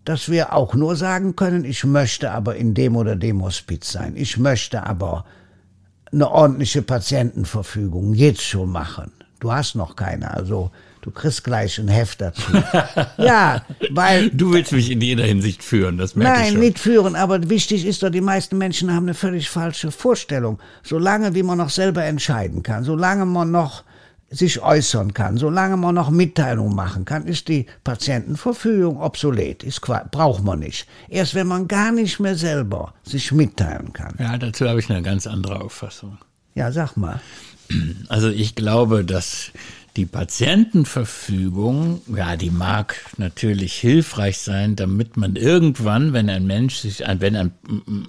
dass 0.04 0.28
wir 0.28 0.52
auch 0.52 0.74
nur 0.74 0.96
sagen 0.96 1.36
können, 1.36 1.64
ich 1.64 1.84
möchte 1.84 2.30
aber 2.30 2.56
in 2.56 2.74
dem 2.74 2.96
oder 2.96 3.16
dem 3.16 3.42
Hospiz 3.42 3.90
sein. 3.90 4.14
Ich 4.16 4.38
möchte 4.38 4.84
aber 4.84 5.24
eine 6.12 6.30
ordentliche 6.30 6.82
Patientenverfügung 6.82 8.14
jetzt 8.14 8.42
schon 8.42 8.70
machen. 8.70 9.12
Du 9.40 9.52
hast 9.52 9.74
noch 9.74 9.96
keine, 9.96 10.32
also 10.32 10.70
du 11.06 11.12
kriegst 11.12 11.44
gleich 11.44 11.78
ein 11.78 11.88
Heft 11.88 12.20
dazu. 12.20 12.42
ja, 13.16 13.62
weil. 13.90 14.28
Du 14.30 14.52
willst 14.52 14.72
mich 14.72 14.90
in 14.90 15.00
jeder 15.00 15.24
Hinsicht 15.24 15.62
führen, 15.62 15.96
das 15.96 16.16
merke 16.16 16.32
nein, 16.32 16.46
ich. 16.48 16.52
Nein, 16.54 16.60
nicht 16.60 16.78
führen, 16.80 17.14
aber 17.14 17.48
wichtig 17.48 17.86
ist 17.86 18.02
doch, 18.02 18.10
die 18.10 18.20
meisten 18.20 18.58
Menschen 18.58 18.92
haben 18.92 19.04
eine 19.04 19.14
völlig 19.14 19.48
falsche 19.48 19.92
Vorstellung. 19.92 20.58
Solange 20.82 21.34
wie 21.34 21.44
man 21.44 21.58
noch 21.58 21.70
selber 21.70 22.04
entscheiden 22.04 22.64
kann, 22.64 22.82
solange 22.82 23.24
man 23.24 23.52
noch 23.52 23.84
sich 24.28 24.60
äußern 24.60 25.14
kann, 25.14 25.36
solange 25.36 25.76
man 25.76 25.94
noch 25.94 26.10
Mitteilungen 26.10 26.74
machen 26.74 27.04
kann, 27.04 27.26
ist 27.26 27.46
die 27.46 27.66
Patientenverfügung 27.84 29.00
obsolet, 29.00 29.62
ist, 29.62 29.80
braucht 29.80 30.42
man 30.42 30.58
nicht. 30.58 30.88
Erst 31.08 31.36
wenn 31.36 31.46
man 31.46 31.68
gar 31.68 31.92
nicht 31.92 32.18
mehr 32.18 32.34
selber 32.34 32.94
sich 33.04 33.30
mitteilen 33.30 33.92
kann. 33.92 34.16
Ja, 34.18 34.36
dazu 34.36 34.68
habe 34.68 34.80
ich 34.80 34.90
eine 34.90 35.02
ganz 35.02 35.28
andere 35.28 35.60
Auffassung. 35.60 36.18
Ja, 36.56 36.72
sag 36.72 36.96
mal. 36.96 37.20
Also 38.08 38.28
ich 38.28 38.56
glaube, 38.56 39.04
dass 39.04 39.52
die 39.96 40.04
Patientenverfügung, 40.04 42.02
ja, 42.14 42.36
die 42.36 42.50
mag 42.50 42.96
natürlich 43.16 43.74
hilfreich 43.74 44.38
sein, 44.38 44.76
damit 44.76 45.16
man 45.16 45.36
irgendwann, 45.36 46.12
wenn 46.12 46.28
ein 46.28 46.46
Mensch 46.46 46.76
sich, 46.76 47.00
wenn 47.00 47.34
ein, 47.34 47.52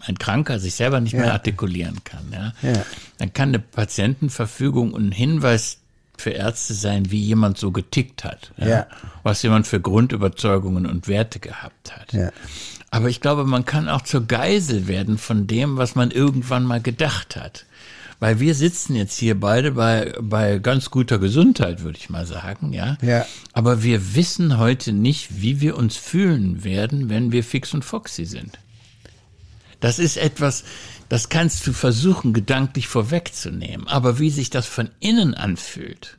ein 0.05 0.17
Kranker 0.19 0.59
sich 0.59 0.75
selber 0.75 0.99
nicht 0.99 1.13
ja. 1.13 1.21
mehr 1.21 1.33
artikulieren 1.33 2.03
kann, 2.03 2.25
ja, 2.31 2.53
ja, 2.61 2.83
dann 3.17 3.31
kann 3.33 3.49
eine 3.49 3.59
Patientenverfügung 3.59 4.95
ein 4.95 5.11
Hinweis 5.11 5.79
für 6.17 6.31
Ärzte 6.31 6.73
sein, 6.73 7.11
wie 7.11 7.21
jemand 7.21 7.57
so 7.57 7.71
getickt 7.71 8.23
hat, 8.23 8.51
ja? 8.57 8.67
ja. 8.67 8.87
was 9.23 9.41
jemand 9.43 9.67
für 9.67 9.79
Grundüberzeugungen 9.79 10.85
und 10.85 11.07
Werte 11.07 11.39
gehabt 11.39 11.95
hat. 11.95 12.11
Ja. 12.11 12.31
Aber 12.89 13.09
ich 13.09 13.21
glaube, 13.21 13.45
man 13.45 13.65
kann 13.65 13.87
auch 13.87 14.01
zur 14.01 14.25
Geisel 14.25 14.87
werden 14.87 15.17
von 15.17 15.47
dem, 15.47 15.77
was 15.77 15.95
man 15.95 16.11
irgendwann 16.11 16.63
mal 16.63 16.81
gedacht 16.81 17.35
hat. 17.35 17.65
Weil 18.19 18.39
wir 18.39 18.55
sitzen 18.55 18.95
jetzt 18.95 19.17
hier 19.17 19.39
beide 19.39 19.73
bei, 19.73 20.13
bei 20.19 20.57
ganz 20.57 20.89
guter 20.89 21.19
Gesundheit, 21.19 21.83
würde 21.83 21.99
ich 21.99 22.09
mal 22.09 22.25
sagen, 22.25 22.73
ja? 22.73 22.97
ja. 23.01 23.25
Aber 23.53 23.83
wir 23.83 24.15
wissen 24.15 24.57
heute 24.57 24.91
nicht, 24.91 25.41
wie 25.41 25.61
wir 25.61 25.77
uns 25.77 25.97
fühlen 25.97 26.63
werden, 26.63 27.09
wenn 27.09 27.31
wir 27.31 27.43
fix 27.43 27.73
und 27.75 27.85
foxy 27.85 28.25
sind. 28.25 28.57
Das 29.79 29.99
ist 29.99 30.17
etwas, 30.17 30.63
das 31.09 31.29
kannst 31.29 31.67
du 31.67 31.73
versuchen, 31.73 32.33
gedanklich 32.33 32.87
vorwegzunehmen. 32.87 33.87
Aber 33.87 34.17
wie 34.17 34.31
sich 34.31 34.49
das 34.49 34.65
von 34.65 34.89
innen 34.99 35.35
anfühlt, 35.35 36.17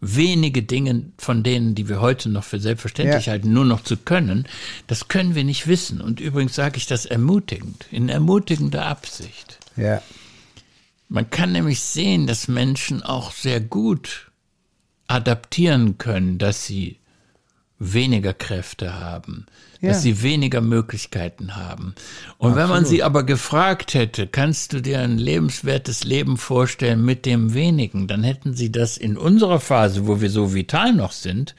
wenige 0.00 0.62
Dinge 0.62 1.06
von 1.18 1.42
denen, 1.42 1.74
die 1.74 1.88
wir 1.88 2.00
heute 2.00 2.28
noch 2.28 2.44
für 2.44 2.60
selbstverständlich 2.60 3.26
ja. 3.26 3.32
halten, 3.32 3.52
nur 3.52 3.64
noch 3.64 3.82
zu 3.82 3.96
können, 3.96 4.46
das 4.86 5.08
können 5.08 5.34
wir 5.34 5.42
nicht 5.42 5.66
wissen. 5.66 6.00
Und 6.00 6.20
übrigens 6.20 6.54
sage 6.54 6.76
ich 6.76 6.86
das 6.86 7.06
ermutigend, 7.06 7.86
in 7.90 8.08
ermutigender 8.08 8.86
Absicht. 8.86 9.58
Ja. 9.76 10.00
Man 11.08 11.30
kann 11.30 11.52
nämlich 11.52 11.80
sehen, 11.80 12.26
dass 12.26 12.48
Menschen 12.48 13.02
auch 13.02 13.30
sehr 13.32 13.60
gut 13.60 14.30
adaptieren 15.06 15.98
können, 15.98 16.38
dass 16.38 16.66
sie 16.66 16.98
weniger 17.78 18.32
Kräfte 18.32 18.98
haben, 18.98 19.46
ja. 19.80 19.90
dass 19.90 20.02
sie 20.02 20.22
weniger 20.22 20.60
Möglichkeiten 20.60 21.56
haben. 21.56 21.94
Und 22.38 22.50
Absolut. 22.50 22.56
wenn 22.56 22.68
man 22.68 22.84
sie 22.86 23.02
aber 23.02 23.24
gefragt 23.24 23.94
hätte, 23.94 24.26
kannst 24.26 24.72
du 24.72 24.80
dir 24.80 25.00
ein 25.00 25.18
lebenswertes 25.18 26.04
Leben 26.04 26.38
vorstellen 26.38 27.04
mit 27.04 27.26
dem 27.26 27.54
wenigen, 27.54 28.08
dann 28.08 28.24
hätten 28.24 28.54
sie 28.54 28.72
das 28.72 28.96
in 28.96 29.16
unserer 29.16 29.60
Phase, 29.60 30.06
wo 30.06 30.20
wir 30.20 30.30
so 30.30 30.54
vital 30.54 30.92
noch 30.94 31.12
sind, 31.12 31.54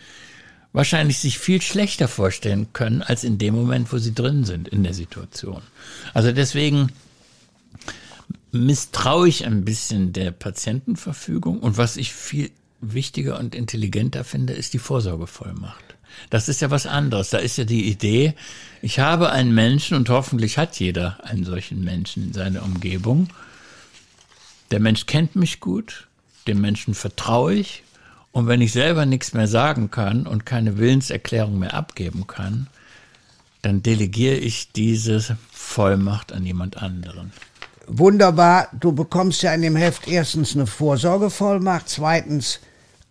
wahrscheinlich 0.74 1.20
sich 1.20 1.40
viel 1.40 1.62
schlechter 1.62 2.08
vorstellen 2.08 2.68
können, 2.74 3.02
als 3.02 3.24
in 3.24 3.38
dem 3.38 3.56
Moment, 3.56 3.92
wo 3.94 3.98
sie 3.98 4.14
drin 4.14 4.44
sind 4.44 4.68
in 4.68 4.84
der 4.84 4.94
Situation. 4.94 5.62
Also 6.14 6.32
deswegen 6.32 6.92
misstraue 8.52 9.28
ich 9.28 9.46
ein 9.46 9.66
bisschen 9.66 10.14
der 10.14 10.32
Patientenverfügung 10.32 11.60
und 11.60 11.78
was 11.78 11.98
ich 11.98 12.14
viel 12.14 12.52
wichtiger 12.80 13.40
und 13.40 13.56
intelligenter 13.56 14.24
finde, 14.24 14.54
ist 14.54 14.74
die 14.74 14.80
Vorsorgevollmacht. 14.80 15.84
Das 16.30 16.50
ist 16.50 16.62
ja 16.62 16.72
was 16.72 16.86
anderes. 16.86 17.30
Da 17.30 17.38
ist 17.38 17.58
ja 17.58 17.64
die 17.64 17.90
Idee, 17.90 18.34
ich 18.82 19.00
habe 19.00 19.30
einen 19.30 19.54
Menschen 19.54 19.98
und 19.98 20.10
hoffentlich 20.10 20.58
hat 20.58 20.80
jeder 20.80 21.24
einen 21.24 21.44
solchen 21.44 21.84
Menschen 21.84 22.24
in 22.24 22.34
seiner 22.34 22.64
Umgebung. 22.64 23.30
Der 24.72 24.80
Mensch 24.80 25.06
kennt 25.06 25.36
mich 25.36 25.60
gut, 25.60 26.08
dem 26.48 26.62
Menschen 26.62 26.94
vertraue 26.94 27.54
ich 27.54 27.84
und 28.32 28.48
wenn 28.48 28.62
ich 28.62 28.72
selber 28.72 29.06
nichts 29.06 29.34
mehr 29.34 29.48
sagen 29.48 29.90
kann 29.92 30.28
und 30.28 30.46
keine 30.46 30.78
Willenserklärung 30.78 31.58
mehr 31.60 31.74
abgeben 31.74 32.28
kann, 32.28 32.68
dann 33.62 33.82
delegiere 33.82 34.36
ich 34.36 34.72
diese 34.72 35.38
Vollmacht 35.52 36.32
an 36.34 36.46
jemand 36.46 36.78
anderen. 36.78 37.32
Wunderbar, 37.88 38.68
du 38.78 38.92
bekommst 38.92 39.42
ja 39.44 39.54
in 39.54 39.62
dem 39.62 39.76
Heft 39.78 40.08
erstens 40.08 40.56
eine 40.56 40.68
Vorsorgevollmacht, 40.68 41.88
zweitens 41.88 42.60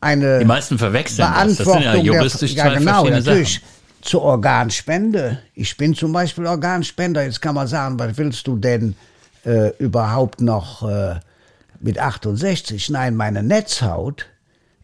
eine 0.01 0.39
Die 0.39 0.45
meisten 0.45 0.79
verwechseln 0.79 1.29
das. 1.35 1.57
Das 1.57 1.67
sind 1.67 1.83
ja 1.83 1.95
juristisch 1.97 2.55
der, 2.55 2.67
ja, 2.67 2.79
genau, 2.79 3.05
natürlich. 3.05 3.55
Sachen. 3.55 3.77
Zur 4.03 4.23
Organspende. 4.23 5.39
Ich 5.55 5.77
bin 5.77 5.95
zum 5.95 6.13
Beispiel 6.13 6.47
Organspender. 6.47 7.25
Jetzt 7.25 7.43
kann 7.43 7.55
man 7.55 7.67
sagen, 7.67 7.99
was 7.99 8.17
willst 8.17 8.47
du 8.47 8.57
denn 8.57 8.95
äh, 9.45 9.71
überhaupt 9.79 10.41
noch 10.41 10.89
äh, 10.89 11.17
mit 11.81 11.99
68? 11.99 12.91
Nein, 12.91 13.17
meine 13.17 13.43
Netzhaut 13.43 14.27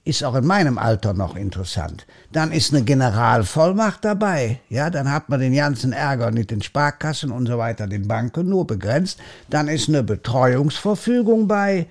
ist 0.04 0.24
auch 0.24 0.34
in 0.34 0.46
meinem 0.46 0.78
Alter 0.78 1.14
noch 1.14 1.36
interessant. 1.36 2.06
Dann 2.32 2.50
ist 2.50 2.72
eine 2.72 2.82
Generalvollmacht 2.82 4.04
dabei. 4.04 4.60
Ja, 4.68 4.90
dann 4.90 5.10
hat 5.10 5.28
man 5.28 5.38
den 5.40 5.54
ganzen 5.54 5.92
Ärger 5.92 6.32
mit 6.32 6.50
den 6.50 6.62
Sparkassen 6.62 7.30
und 7.30 7.46
so 7.46 7.56
weiter, 7.58 7.86
den 7.86 8.08
Banken 8.08 8.48
nur 8.48 8.66
begrenzt. 8.66 9.20
Dann 9.48 9.68
ist 9.68 9.88
eine 9.88 10.02
Betreuungsverfügung 10.02 11.46
bei. 11.46 11.86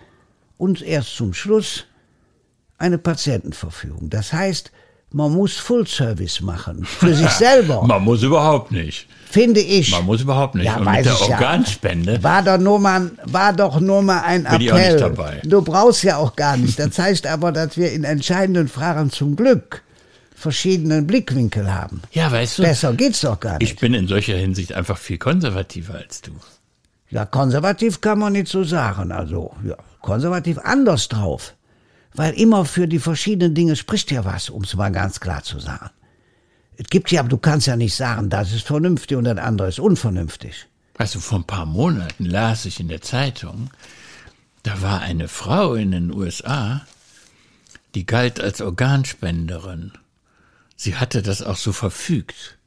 Und 0.57 0.81
erst 0.81 1.15
zum 1.15 1.33
Schluss 1.33 1.85
eine 2.77 2.97
Patientenverfügung. 2.97 4.09
Das 4.09 4.33
heißt, 4.33 4.71
man 5.13 5.33
muss 5.33 5.57
Full 5.57 5.87
Service 5.87 6.41
machen. 6.41 6.85
Für 6.85 7.13
sich 7.13 7.29
selber. 7.31 7.83
Man 7.87 8.03
muss 8.03 8.23
überhaupt 8.23 8.71
nicht. 8.71 9.07
Finde 9.29 9.59
ich. 9.61 9.91
Man 9.91 10.05
muss 10.05 10.21
überhaupt 10.21 10.55
nicht. 10.55 10.65
Ja, 10.65 10.77
Und 10.77 10.85
mit 10.85 11.05
der 11.05 11.13
ich 11.13 11.27
ja. 11.27 11.35
Organspende. 11.35 12.21
War 12.23 12.43
doch 12.43 12.57
nur 12.57 12.79
mal, 12.79 13.11
war 13.25 13.53
doch 13.53 13.79
nur 13.79 14.01
mal 14.01 14.21
ein 14.21 14.43
Bin 14.43 14.61
ich 14.61 14.71
auch 14.71 14.77
Appell. 14.77 14.91
nicht 14.93 15.01
dabei. 15.03 15.41
Du 15.43 15.61
brauchst 15.61 16.03
ja 16.03 16.17
auch 16.17 16.35
gar 16.35 16.57
nicht. 16.57 16.77
Das 16.79 16.97
heißt 16.97 17.27
aber, 17.27 17.51
dass 17.51 17.77
wir 17.77 17.91
in 17.91 18.03
entscheidenden 18.03 18.67
Fragen 18.67 19.09
zum 19.09 19.35
Glück 19.35 19.83
verschiedenen 20.35 21.05
Blickwinkel 21.07 21.71
haben. 21.73 22.01
Ja, 22.11 22.31
weißt 22.31 22.57
du, 22.59 22.63
Besser 22.63 22.93
geht's 22.93 23.21
doch 23.21 23.39
gar 23.39 23.59
nicht. 23.59 23.71
ich 23.71 23.79
bin 23.79 23.93
in 23.93 24.07
solcher 24.07 24.35
Hinsicht 24.35 24.73
einfach 24.73 24.97
viel 24.97 25.17
konservativer 25.17 25.95
als 25.95 26.21
du. 26.21 26.31
Ja, 27.09 27.25
konservativ 27.25 28.01
kann 28.01 28.19
man 28.19 28.33
nicht 28.33 28.47
so 28.47 28.63
sagen. 28.63 29.11
Also, 29.11 29.51
ja, 29.63 29.75
konservativ 30.01 30.57
anders 30.63 31.09
drauf. 31.09 31.53
Weil 32.13 32.33
immer 32.33 32.65
für 32.65 32.87
die 32.87 32.99
verschiedenen 32.99 33.55
Dinge 33.55 33.75
spricht 33.75 34.11
ja 34.11 34.25
was, 34.25 34.49
um 34.49 34.63
es 34.63 34.75
mal 34.75 34.91
ganz 34.91 35.19
klar 35.19 35.43
zu 35.43 35.59
sagen. 35.59 35.89
Es 36.77 36.87
gibt 36.89 37.11
ja, 37.11 37.21
aber 37.21 37.29
du 37.29 37.37
kannst 37.37 37.67
ja 37.67 37.75
nicht 37.75 37.95
sagen, 37.95 38.29
das 38.29 38.51
ist 38.51 38.65
vernünftig 38.65 39.17
und 39.17 39.25
das 39.25 39.37
andere 39.37 39.69
ist 39.69 39.79
unvernünftig. 39.79 40.67
Du, 40.97 41.19
vor 41.19 41.39
ein 41.39 41.45
paar 41.45 41.65
Monaten 41.65 42.25
las 42.25 42.65
ich 42.65 42.79
in 42.79 42.87
der 42.87 43.01
Zeitung, 43.01 43.69
da 44.63 44.81
war 44.81 45.01
eine 45.01 45.27
Frau 45.27 45.73
in 45.73 45.91
den 45.91 46.13
USA, 46.13 46.85
die 47.95 48.05
galt 48.05 48.39
als 48.39 48.61
Organspenderin. 48.61 49.93
Sie 50.75 50.95
hatte 50.95 51.21
das 51.21 51.41
auch 51.41 51.57
so 51.57 51.73
verfügt. 51.73 52.57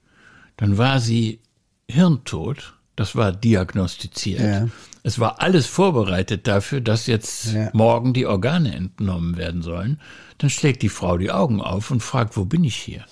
Dann 0.57 0.79
war 0.79 1.01
sie 1.01 1.41
hirntot, 1.89 2.75
das 2.97 3.17
war 3.17 3.33
diagnostiziert. 3.33 4.41
Ja. 4.41 4.69
Es 5.07 5.19
war 5.19 5.43
alles 5.43 5.67
vorbereitet 5.67 6.47
dafür, 6.49 6.81
dass 6.81 7.07
jetzt 7.07 7.53
Ja. 7.53 7.69
morgen 7.75 8.15
die 8.15 8.25
Organe 8.25 8.75
entnommen 8.75 9.37
werden 9.37 9.61
sollen. 9.61 10.01
Dann 10.39 10.49
schlägt 10.49 10.81
die 10.81 10.89
Frau 10.89 11.19
die 11.19 11.31
Augen 11.31 11.61
auf 11.61 11.91
und 11.91 12.03
fragt, 12.03 12.39
wo 12.39 12.47
bin 12.47 12.65
ich 12.65 12.75
hier? 12.75 13.05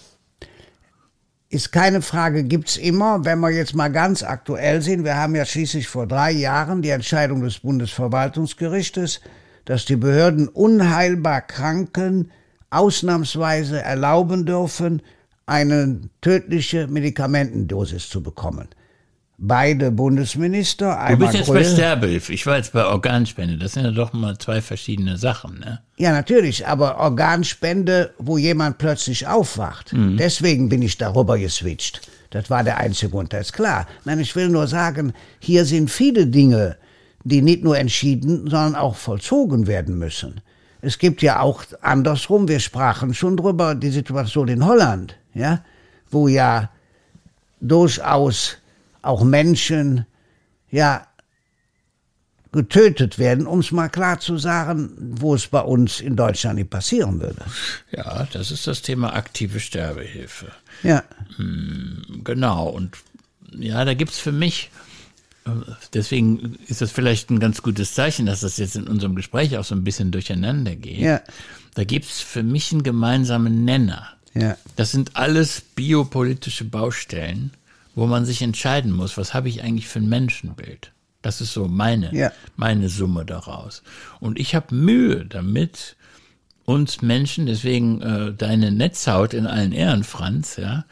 Ist 1.51 1.71
keine 1.71 2.01
Frage, 2.01 2.45
gibt's 2.45 2.79
immer, 2.79 3.27
wenn 3.27 3.41
wir 3.41 3.51
jetzt 3.51 3.75
mal 3.75 3.93
ganz 3.93 4.23
aktuell 4.23 4.81
sind. 4.81 5.05
Wir 5.05 5.17
haben 5.17 5.35
ja 5.37 5.45
schließlich 5.45 5.87
vor 5.87 6.07
drei 6.07 6.31
Jahren 6.31 6.81
die 6.81 6.89
Entscheidung 6.89 7.43
des 7.43 7.59
Bundesverwaltungsgerichtes, 7.59 9.21
dass 9.67 9.85
die 9.85 9.97
Behörden 9.97 10.49
unheilbar 10.49 11.43
Kranken 11.43 12.31
ausnahmsweise 12.71 13.83
erlauben 13.83 14.47
dürfen, 14.47 15.03
eine 15.45 16.01
tödliche 16.23 16.87
Medikamentendosis 16.87 18.09
zu 18.09 18.23
bekommen. 18.23 18.69
Beide 19.45 19.91
Bundesminister, 19.91 21.05
Du 21.11 21.17
bist 21.17 21.35
jetzt 21.35 21.49
bei 21.49 21.55
Gröhe- 21.63 21.65
Sterbehilfe, 21.73 22.33
ich 22.33 22.47
war 22.47 22.59
jetzt 22.59 22.73
bei 22.73 22.85
Organspende. 22.85 23.59
Das 23.59 23.73
sind 23.73 23.85
ja 23.85 23.91
doch 23.91 24.13
mal 24.13 24.39
zwei 24.39 24.61
verschiedene 24.63 25.17
Sachen, 25.19 25.59
ne? 25.59 25.81
Ja, 25.97 26.13
natürlich, 26.13 26.65
aber 26.69 26.99
Organspende, 26.99 28.15
wo 28.19 28.39
jemand 28.39 28.79
plötzlich 28.79 29.27
aufwacht. 29.27 29.93
Deswegen 29.95 30.69
bin 30.69 30.81
ich 30.81 30.97
darüber 30.97 31.39
geswitcht. 31.39 32.09
Das 32.31 32.51
war 32.51 32.63
der 32.63 32.79
einzige 32.79 33.11
Grund, 33.11 33.33
das 33.33 33.47
ist 33.47 33.53
klar. 33.53 33.89
Nein, 34.05 34.21
ich 34.21 34.37
will 34.37 34.49
nur 34.49 34.69
sagen, 34.69 35.13
hier 35.41 35.65
sind 35.65 35.91
viele 35.91 36.29
Dinge, 36.29 36.77
die 37.25 37.43
nicht 37.43 37.65
nur 37.65 37.77
entschieden, 37.77 38.49
sondern 38.49 38.77
auch 38.77 38.95
vollzogen 38.95 39.67
werden 39.67 39.99
müssen. 39.99 40.41
Es 40.83 40.99
gibt 40.99 41.21
ja 41.21 41.41
auch 41.41 41.65
andersrum, 41.81 42.47
wir 42.47 42.61
sprachen 42.61 43.13
schon 43.13 43.37
drüber, 43.37 43.75
die 43.75 43.91
Situation 43.91 44.47
in 44.47 44.65
Holland, 44.65 45.17
ja, 45.35 45.65
wo 46.13 46.29
ja 46.29 46.71
durchaus 47.61 48.57
auch 49.03 49.25
Menschen, 49.25 50.07
ja, 50.71 51.07
getötet 52.53 53.19
werden, 53.19 53.47
um 53.47 53.61
es 53.61 53.73
mal 53.73 53.89
klar 53.89 54.21
zu 54.21 54.37
sagen, 54.37 54.91
wo 54.99 55.35
es 55.35 55.47
bei 55.47 55.61
uns 55.61 56.01
in 56.01 56.17
Deutschland 56.17 56.57
nicht 56.59 56.69
passieren 56.69 57.19
würde. 57.21 57.43
Ja, 57.91 58.29
das 58.33 58.51
ist 58.51 58.67
das 58.67 58.83
Thema 58.83 59.15
aktive 59.15 59.59
Sterbehilfe. 59.59 60.53
Ja, 60.83 61.03
Genau, 62.25 62.69
und 62.69 62.99
ja, 63.59 63.85
da 63.85 63.95
gibt's 63.95 64.19
für 64.19 64.33
mich, 64.33 64.71
äh, 65.47 65.51
deswegen 65.95 66.59
ist 66.69 66.83
das 66.83 66.93
vielleicht 66.93 67.31
ein 67.31 67.41
ganz 67.41 67.63
gutes 67.63 67.95
Zeichen, 67.95 68.27
dass 68.27 68.41
das 68.41 68.59
jetzt 68.59 68.77
in 68.77 68.87
unserem 68.87 69.15
Gespräch 69.15 69.57
auch 69.57 69.65
so 69.65 69.75
ein 69.75 69.85
bisschen 69.85 70.11
durcheinander 70.11 70.77
geht. 70.77 70.99
Ja. 70.99 71.23
Da 71.75 71.85
gibt's 71.85 72.21
für 72.21 72.43
mich 72.43 72.71
einen 72.73 72.83
gemeinsamen 72.83 73.65
Nenner. 73.65 74.09
ja, 74.35 74.57
Das 74.77 74.91
sind 74.93 75.17
alles 75.17 75.63
biopolitische 75.75 76.65
Baustellen, 76.65 77.51
wo 77.95 78.07
man 78.07 78.25
sich 78.25 78.43
entscheiden 78.43 78.93
muss, 78.93 79.17
was 79.17 79.35
habe 79.35 79.49
ich 79.49 79.63
eigentlich 79.63 79.89
für 79.89 79.99
ein 80.01 80.09
Menschenbild. 80.09 80.93
Das 81.21 81.41
ist 81.41 81.53
so 81.53 81.69
meine, 81.69 82.15
Ja. 82.15 82.33
meine 82.57 82.89
Summe 82.89 83.25
daraus. 83.25 83.83
Und 84.21 84.39
ich 84.39 84.55
habe 84.55 84.75
Mühe 84.75 85.25
damit, 85.25 85.97
uns 86.65 87.03
Menschen, 87.03 87.47
deswegen 87.47 88.01
äh, 88.03 88.33
deine 88.35 88.71
Netzhaut 88.71 89.35
in 89.35 89.47
allen 89.47 89.73
Ehren, 89.73 90.05
Franz, 90.05 90.57
ja. 90.57 90.85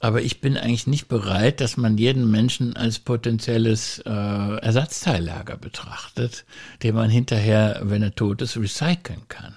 Aber 0.00 0.20
ich 0.20 0.40
bin 0.42 0.58
eigentlich 0.58 0.86
nicht 0.86 1.08
bereit, 1.08 1.60
dass 1.62 1.78
man 1.78 1.96
jeden 1.96 2.30
Menschen 2.30 2.76
als 2.76 2.98
potenzielles 2.98 4.00
äh, 4.00 4.10
Ersatzteillager 4.10 5.56
betrachtet, 5.56 6.44
den 6.82 6.94
man 6.94 7.08
hinterher, 7.08 7.80
wenn 7.84 8.02
er 8.02 8.14
tot 8.14 8.42
ist, 8.42 8.56
recyceln 8.56 9.22
kann. 9.28 9.54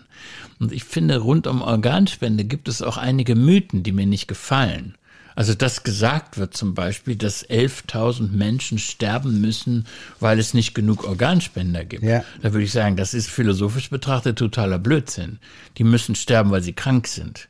Und 0.59 0.71
ich 0.71 0.85
finde, 0.85 1.17
rund 1.17 1.47
um 1.47 1.61
Organspende 1.61 2.45
gibt 2.45 2.69
es 2.69 2.81
auch 2.81 2.97
einige 2.97 3.35
Mythen, 3.35 3.83
die 3.83 3.91
mir 3.91 4.05
nicht 4.07 4.27
gefallen. 4.27 4.95
Also, 5.37 5.53
dass 5.53 5.83
gesagt 5.83 6.39
wird 6.39 6.57
zum 6.57 6.73
Beispiel, 6.73 7.15
dass 7.15 7.47
11.000 7.47 8.31
Menschen 8.31 8.79
sterben 8.79 9.39
müssen, 9.39 9.85
weil 10.19 10.39
es 10.39 10.55
nicht 10.55 10.73
genug 10.73 11.03
Organspender 11.03 11.85
gibt. 11.85 12.01
Ja. 12.01 12.23
Da 12.41 12.53
würde 12.53 12.63
ich 12.63 12.71
sagen, 12.71 12.95
das 12.95 13.13
ist 13.13 13.29
philosophisch 13.29 13.91
betrachtet 13.91 14.39
totaler 14.39 14.79
Blödsinn. 14.79 15.37
Die 15.77 15.83
müssen 15.83 16.15
sterben, 16.15 16.49
weil 16.49 16.63
sie 16.63 16.73
krank 16.73 17.05
sind. 17.05 17.49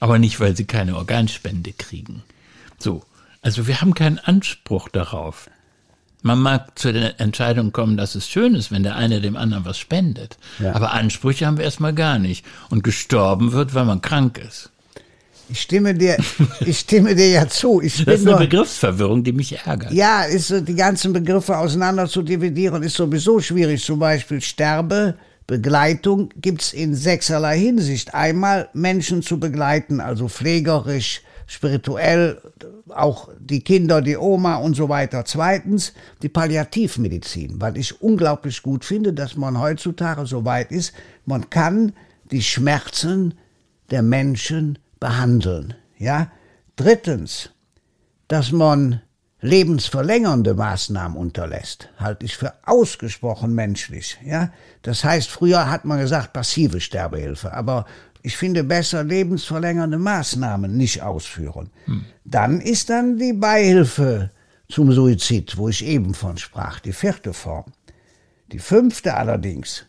Aber 0.00 0.18
nicht, 0.18 0.40
weil 0.40 0.56
sie 0.56 0.64
keine 0.64 0.96
Organspende 0.96 1.72
kriegen. 1.72 2.24
So. 2.80 3.04
Also 3.42 3.68
wir 3.68 3.80
haben 3.80 3.94
keinen 3.94 4.18
Anspruch 4.18 4.88
darauf. 4.88 5.48
Man 6.22 6.40
mag 6.40 6.76
zu 6.76 6.92
der 6.92 7.20
Entscheidung 7.20 7.70
kommen, 7.70 7.96
dass 7.96 8.16
es 8.16 8.28
schön 8.28 8.56
ist, 8.56 8.72
wenn 8.72 8.82
der 8.82 8.96
eine 8.96 9.20
dem 9.20 9.36
anderen 9.36 9.66
was 9.66 9.78
spendet. 9.78 10.36
Ja. 10.58 10.74
Aber 10.74 10.90
Ansprüche 10.94 11.46
haben 11.46 11.58
wir 11.58 11.64
erstmal 11.64 11.94
gar 11.94 12.18
nicht. 12.18 12.44
Und 12.70 12.82
gestorben 12.82 13.52
wird, 13.52 13.74
weil 13.74 13.84
man 13.84 14.00
krank 14.02 14.38
ist. 14.38 14.72
Ich 15.48 15.60
stimme 15.60 15.94
dir, 15.94 16.16
ich 16.60 16.80
stimme 16.80 17.14
dir 17.14 17.28
ja 17.28 17.48
zu. 17.48 17.80
Das 17.80 18.00
ist 18.00 18.08
eine 18.08 18.18
nur, 18.22 18.38
Begriffsverwirrung, 18.38 19.22
die 19.22 19.32
mich 19.32 19.58
ärgert. 19.64 19.92
ja, 19.92 20.22
ist 20.22 20.52
die 20.66 20.74
ganzen 20.74 21.12
Begriffe 21.12 21.56
auseinander 21.56 22.08
zu 22.08 22.22
dividieren, 22.22 22.82
ist 22.82 22.94
sowieso 22.94 23.40
schwierig. 23.40 23.84
Zum 23.84 23.98
Beispiel 23.98 24.40
Sterbe, 24.40 25.16
Begleitung 25.46 26.30
gibt's 26.36 26.72
in 26.72 26.94
sechserlei 26.94 27.58
Hinsicht. 27.58 28.14
Einmal 28.14 28.68
Menschen 28.72 29.22
zu 29.22 29.38
begleiten, 29.38 30.00
also 30.00 30.28
pflegerisch, 30.28 31.22
spirituell, 31.46 32.40
auch 32.88 33.28
die 33.38 33.60
Kinder, 33.60 34.02
die 34.02 34.16
Oma 34.16 34.56
und 34.56 34.74
so 34.74 34.88
weiter. 34.88 35.24
Zweitens 35.24 35.92
die 36.22 36.28
Palliativmedizin, 36.28 37.60
weil 37.60 37.76
ich 37.76 38.00
unglaublich 38.02 38.62
gut 38.62 38.84
finde, 38.84 39.12
dass 39.12 39.36
man 39.36 39.60
heutzutage 39.60 40.26
so 40.26 40.44
weit 40.44 40.72
ist, 40.72 40.92
man 41.24 41.48
kann 41.50 41.92
die 42.30 42.42
Schmerzen 42.42 43.34
der 43.90 44.02
Menschen 44.02 44.78
behandeln. 45.00 45.74
Ja? 45.98 46.30
Drittens, 46.76 47.50
dass 48.28 48.52
man 48.52 49.00
lebensverlängernde 49.40 50.54
Maßnahmen 50.54 51.16
unterlässt, 51.16 51.88
halte 51.98 52.24
ich 52.24 52.36
für 52.36 52.54
ausgesprochen 52.64 53.54
menschlich. 53.54 54.18
Ja? 54.24 54.50
Das 54.82 55.04
heißt, 55.04 55.30
früher 55.30 55.70
hat 55.70 55.84
man 55.84 56.00
gesagt 56.00 56.32
passive 56.32 56.80
Sterbehilfe, 56.80 57.52
aber 57.52 57.86
ich 58.22 58.36
finde 58.36 58.64
besser 58.64 59.04
lebensverlängernde 59.04 59.98
Maßnahmen 59.98 60.76
nicht 60.76 61.02
ausführen. 61.02 61.70
Dann 62.24 62.60
ist 62.60 62.90
dann 62.90 63.18
die 63.18 63.32
Beihilfe 63.32 64.30
zum 64.68 64.90
Suizid, 64.90 65.56
wo 65.56 65.68
ich 65.68 65.84
eben 65.84 66.12
von 66.12 66.36
sprach, 66.36 66.80
die 66.80 66.92
vierte 66.92 67.32
Form. 67.32 67.66
Die 68.50 68.58
fünfte 68.58 69.14
allerdings 69.14 69.84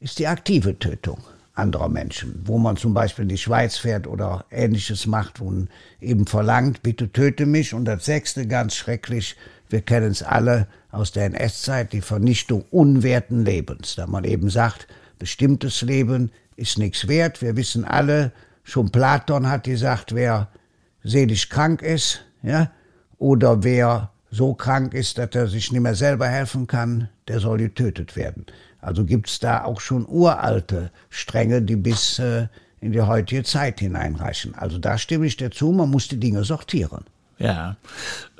ist 0.00 0.18
die 0.18 0.26
aktive 0.26 0.78
Tötung 0.78 1.20
anderer 1.58 1.88
Menschen, 1.88 2.42
wo 2.44 2.58
man 2.58 2.76
zum 2.76 2.94
Beispiel 2.94 3.24
in 3.24 3.28
die 3.28 3.38
Schweiz 3.38 3.76
fährt 3.76 4.06
oder 4.06 4.44
ähnliches 4.50 5.06
macht, 5.06 5.40
man 5.40 5.68
eben 6.00 6.26
verlangt, 6.26 6.82
bitte 6.82 7.12
töte 7.12 7.46
mich. 7.46 7.74
Und 7.74 7.84
das 7.84 8.04
sechste, 8.04 8.46
ganz 8.46 8.74
schrecklich, 8.74 9.36
wir 9.68 9.82
kennen 9.82 10.10
es 10.10 10.22
alle 10.22 10.68
aus 10.90 11.12
der 11.12 11.26
NS-Zeit, 11.26 11.92
die 11.92 12.00
Vernichtung 12.00 12.64
unwerten 12.70 13.44
Lebens, 13.44 13.96
da 13.96 14.06
man 14.06 14.24
eben 14.24 14.48
sagt, 14.50 14.86
bestimmtes 15.18 15.82
Leben 15.82 16.30
ist 16.56 16.78
nichts 16.78 17.08
wert. 17.08 17.42
Wir 17.42 17.56
wissen 17.56 17.84
alle, 17.84 18.32
schon 18.62 18.90
Platon 18.90 19.48
hat 19.48 19.64
gesagt, 19.64 20.14
wer 20.14 20.48
seelisch 21.02 21.48
krank 21.48 21.82
ist, 21.82 22.24
ja, 22.42 22.70
oder 23.18 23.62
wer 23.62 24.10
so 24.30 24.54
krank 24.54 24.94
ist, 24.94 25.18
dass 25.18 25.30
er 25.32 25.48
sich 25.48 25.72
nicht 25.72 25.80
mehr 25.80 25.94
selber 25.94 26.28
helfen 26.28 26.66
kann, 26.66 27.08
der 27.26 27.40
soll 27.40 27.58
getötet 27.58 28.16
werden. 28.16 28.46
Also 28.80 29.04
gibt's 29.04 29.38
da 29.38 29.64
auch 29.64 29.80
schon 29.80 30.06
uralte 30.06 30.90
Stränge, 31.10 31.62
die 31.62 31.76
bis 31.76 32.18
äh, 32.18 32.46
in 32.80 32.92
die 32.92 33.02
heutige 33.02 33.42
Zeit 33.42 33.80
hineinreichen. 33.80 34.54
Also 34.54 34.78
da 34.78 34.98
stimme 34.98 35.26
ich 35.26 35.36
dir 35.36 35.50
zu, 35.50 35.72
man 35.72 35.90
muss 35.90 36.08
die 36.08 36.20
Dinge 36.20 36.44
sortieren. 36.44 37.04
Ja, 37.38 37.76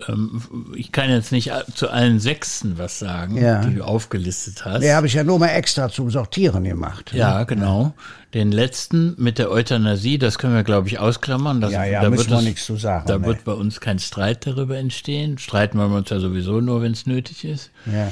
ähm, 0.08 0.42
ich 0.74 0.90
kann 0.90 1.08
jetzt 1.08 1.30
nicht 1.30 1.52
zu 1.72 1.88
allen 1.88 2.18
Sechsten 2.18 2.78
was 2.78 2.98
sagen, 2.98 3.36
ja. 3.36 3.64
die 3.64 3.76
du 3.76 3.84
aufgelistet 3.84 4.64
hast. 4.64 4.82
Ja, 4.82 4.96
habe 4.96 5.06
ich 5.06 5.14
ja 5.14 5.22
nur 5.22 5.38
mal 5.38 5.50
extra 5.50 5.88
zum 5.88 6.10
Sortieren 6.10 6.64
gemacht. 6.64 7.12
Ne? 7.12 7.20
Ja, 7.20 7.44
genau. 7.44 7.94
Den 8.34 8.50
letzten 8.50 9.14
mit 9.16 9.38
der 9.38 9.52
Euthanasie, 9.52 10.18
das 10.18 10.38
können 10.38 10.54
wir, 10.54 10.64
glaube 10.64 10.88
ich, 10.88 10.98
ausklammern. 10.98 11.60
Das, 11.60 11.72
ja, 11.72 11.84
ja, 11.84 12.02
da 12.02 12.10
müssen 12.10 12.30
wir 12.30 12.42
nichts 12.42 12.66
zu 12.66 12.76
sagen. 12.76 13.06
Da 13.06 13.18
nee. 13.18 13.26
wird 13.26 13.44
bei 13.44 13.52
uns 13.52 13.80
kein 13.80 14.00
Streit 14.00 14.44
darüber 14.46 14.76
entstehen. 14.76 15.38
Streiten 15.38 15.78
wollen 15.78 15.92
wir 15.92 15.98
uns 15.98 16.10
ja 16.10 16.18
sowieso 16.18 16.60
nur, 16.60 16.82
wenn 16.82 16.92
es 16.92 17.06
nötig 17.06 17.44
ist. 17.44 17.70
Ja. 17.86 18.10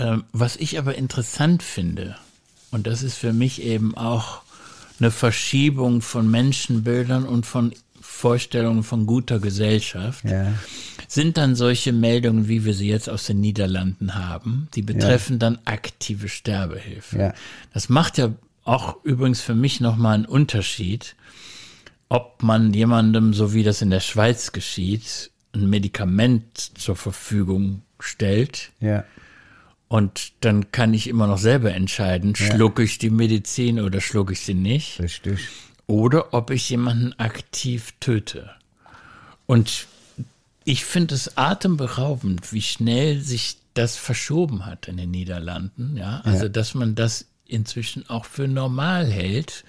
Ähm, 0.00 0.24
was 0.32 0.56
ich 0.56 0.78
aber 0.78 0.96
interessant 0.96 1.62
finde, 1.62 2.16
und 2.70 2.86
das 2.86 3.02
ist 3.02 3.16
für 3.16 3.32
mich 3.32 3.62
eben 3.62 3.96
auch 3.96 4.42
eine 4.98 5.10
Verschiebung 5.10 6.02
von 6.02 6.30
Menschenbildern 6.30 7.24
und 7.26 7.46
von 7.46 7.72
Vorstellungen 8.00 8.82
von 8.82 9.06
guter 9.06 9.38
Gesellschaft, 9.38 10.24
ja. 10.24 10.52
sind 11.08 11.36
dann 11.36 11.54
solche 11.54 11.92
Meldungen, 11.92 12.48
wie 12.48 12.64
wir 12.64 12.74
sie 12.74 12.88
jetzt 12.88 13.08
aus 13.08 13.24
den 13.24 13.40
Niederlanden 13.40 14.14
haben, 14.14 14.68
die 14.74 14.82
betreffen 14.82 15.34
ja. 15.34 15.38
dann 15.38 15.58
aktive 15.64 16.28
Sterbehilfe. 16.28 17.18
Ja. 17.18 17.34
Das 17.72 17.88
macht 17.88 18.18
ja 18.18 18.32
auch 18.64 19.02
übrigens 19.04 19.40
für 19.40 19.54
mich 19.54 19.80
nochmal 19.80 20.14
einen 20.14 20.26
Unterschied, 20.26 21.16
ob 22.08 22.42
man 22.42 22.74
jemandem, 22.74 23.32
so 23.32 23.54
wie 23.54 23.62
das 23.62 23.80
in 23.80 23.90
der 23.90 24.00
Schweiz 24.00 24.52
geschieht, 24.52 25.30
ein 25.54 25.70
Medikament 25.70 26.78
zur 26.78 26.96
Verfügung 26.96 27.82
stellt. 27.98 28.70
Ja. 28.80 29.04
Und 29.90 30.32
dann 30.40 30.70
kann 30.70 30.94
ich 30.94 31.08
immer 31.08 31.26
noch 31.26 31.38
selber 31.38 31.74
entscheiden, 31.74 32.34
schlucke 32.36 32.82
ich 32.82 32.98
die 32.98 33.10
Medizin 33.10 33.80
oder 33.80 34.00
schlucke 34.00 34.32
ich 34.32 34.40
sie 34.40 34.54
nicht. 34.54 35.00
Richtig 35.00 35.40
oder 35.90 36.32
ob 36.32 36.52
ich 36.52 36.70
jemanden 36.70 37.18
aktiv 37.18 37.94
töte. 37.98 38.48
Und 39.46 39.88
ich 40.62 40.84
finde 40.84 41.16
es 41.16 41.36
atemberaubend, 41.36 42.52
wie 42.52 42.62
schnell 42.62 43.20
sich 43.20 43.56
das 43.74 43.96
verschoben 43.96 44.66
hat 44.66 44.86
in 44.86 44.98
den 44.98 45.10
Niederlanden. 45.10 45.96
Ja, 45.96 46.20
also, 46.22 46.44
ja. 46.44 46.48
dass 46.48 46.74
man 46.74 46.94
das 46.94 47.26
inzwischen 47.44 48.08
auch 48.08 48.24
für 48.24 48.46
normal 48.46 49.10
hält, 49.10 49.64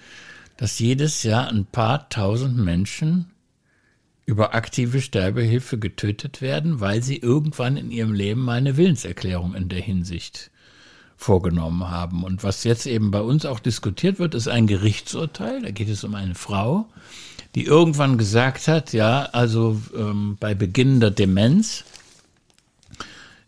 dass 0.56 0.78
jedes 0.78 1.24
Jahr 1.24 1.48
ein 1.48 1.64
paar 1.64 2.08
tausend 2.08 2.56
Menschen 2.56 3.32
über 4.32 4.54
aktive 4.54 5.02
Sterbehilfe 5.02 5.78
getötet 5.78 6.40
werden, 6.40 6.80
weil 6.80 7.02
sie 7.02 7.18
irgendwann 7.18 7.76
in 7.76 7.90
ihrem 7.90 8.14
Leben 8.14 8.40
mal 8.40 8.56
eine 8.56 8.78
Willenserklärung 8.78 9.54
in 9.54 9.68
der 9.68 9.80
Hinsicht 9.80 10.50
vorgenommen 11.18 11.90
haben. 11.90 12.24
Und 12.24 12.42
was 12.42 12.64
jetzt 12.64 12.86
eben 12.86 13.10
bei 13.10 13.20
uns 13.20 13.44
auch 13.44 13.60
diskutiert 13.60 14.18
wird, 14.18 14.34
ist 14.34 14.48
ein 14.48 14.66
Gerichtsurteil. 14.66 15.60
Da 15.60 15.70
geht 15.70 15.90
es 15.90 16.02
um 16.02 16.14
eine 16.14 16.34
Frau, 16.34 16.86
die 17.54 17.66
irgendwann 17.66 18.16
gesagt 18.16 18.68
hat, 18.68 18.94
ja, 18.94 19.24
also 19.32 19.78
ähm, 19.94 20.38
bei 20.40 20.54
Beginn 20.54 21.00
der 21.00 21.10
Demenz, 21.10 21.84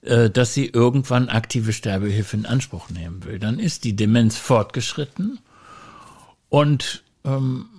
äh, 0.02 0.28
dass 0.28 0.52
sie 0.52 0.66
irgendwann 0.66 1.30
aktive 1.30 1.72
Sterbehilfe 1.72 2.36
in 2.36 2.44
Anspruch 2.44 2.90
nehmen 2.90 3.24
will. 3.24 3.38
Dann 3.38 3.58
ist 3.58 3.84
die 3.84 3.96
Demenz 3.96 4.36
fortgeschritten 4.36 5.38
und 6.50 7.02
ähm, 7.24 7.70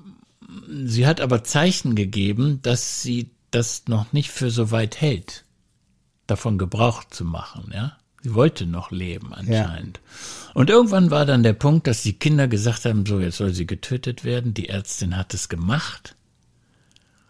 sie 0.86 1.08
hat 1.08 1.22
aber 1.22 1.44
Zeichen 1.44 1.96
gegeben, 1.96 2.60
dass 2.62 3.02
sie 3.02 3.32
das 3.52 3.84
noch 3.88 4.13
nicht 4.13 4.32
für 4.32 4.52
so 4.52 4.72
weit 4.72 5.00
hält, 5.02 5.46
davon 6.28 6.58
Gebrauch 6.58 7.04
zu 7.06 7.24
machen, 7.26 7.72
ja. 7.74 7.98
Sie 8.22 8.34
wollte 8.34 8.65
noch 8.65 8.89
leben 8.89 9.36
anscheinend. 9.36 10.00
Ja. 10.04 10.52
Und 10.56 10.72
irgendwann 10.72 11.12
war 11.12 11.28
dann 11.28 11.44
der 11.44 11.54
Punkt, 11.54 11.86
dass 11.86 12.02
die 12.02 12.13
Kinder 12.13 12.48
gesagt 12.48 12.86
haben, 12.86 13.06
so 13.06 13.20
jetzt 13.20 13.38
soll 13.38 13.54
sie 13.54 13.68
getötet 13.68 14.24
werden. 14.24 14.56
Die 14.56 14.68
Ärztin 14.68 15.15
hat 15.15 15.36
es 15.36 15.48
gemacht, 15.48 16.15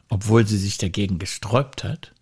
obwohl 0.08 0.48
sie 0.48 0.58
sich 0.58 0.78
dagegen 0.78 1.20
gesträubt 1.20 1.84
hat. 1.84 2.14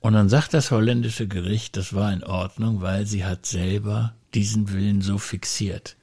Und 0.00 0.12
dann 0.12 0.28
sagt 0.28 0.52
das 0.52 0.70
holländische 0.70 1.26
Gericht, 1.26 1.78
das 1.78 1.94
war 1.94 2.12
in 2.12 2.22
Ordnung, 2.22 2.82
weil 2.82 3.06
sie 3.06 3.24
hat 3.24 3.46
selber 3.46 4.14
diesen 4.34 4.70
Willen 4.70 5.00
so 5.00 5.16
fixiert. 5.16 5.96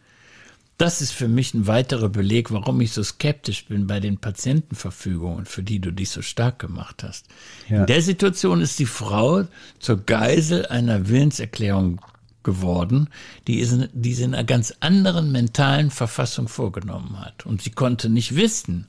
Das 0.77 1.01
ist 1.01 1.11
für 1.11 1.27
mich 1.27 1.53
ein 1.53 1.67
weiterer 1.67 2.09
Beleg, 2.09 2.51
warum 2.51 2.81
ich 2.81 2.91
so 2.91 3.03
skeptisch 3.03 3.65
bin 3.65 3.85
bei 3.85 3.99
den 3.99 4.17
Patientenverfügungen, 4.17 5.45
für 5.45 5.61
die 5.61 5.79
du 5.79 5.91
dich 5.91 6.09
so 6.09 6.23
stark 6.23 6.57
gemacht 6.57 7.03
hast. 7.03 7.27
Ja. 7.69 7.81
In 7.81 7.85
der 7.85 8.01
Situation 8.01 8.61
ist 8.61 8.79
die 8.79 8.87
Frau 8.87 9.45
zur 9.79 9.97
Geisel 9.97 10.65
einer 10.65 11.07
Willenserklärung 11.07 12.01
geworden, 12.43 13.09
die, 13.47 13.59
ist, 13.59 13.89
die 13.93 14.13
sie 14.13 14.23
in 14.23 14.33
einer 14.33 14.43
ganz 14.43 14.73
anderen 14.79 15.31
mentalen 15.31 15.91
Verfassung 15.91 16.47
vorgenommen 16.47 17.19
hat. 17.19 17.45
Und 17.45 17.61
sie 17.61 17.69
konnte 17.69 18.09
nicht 18.09 18.35
wissen, 18.35 18.87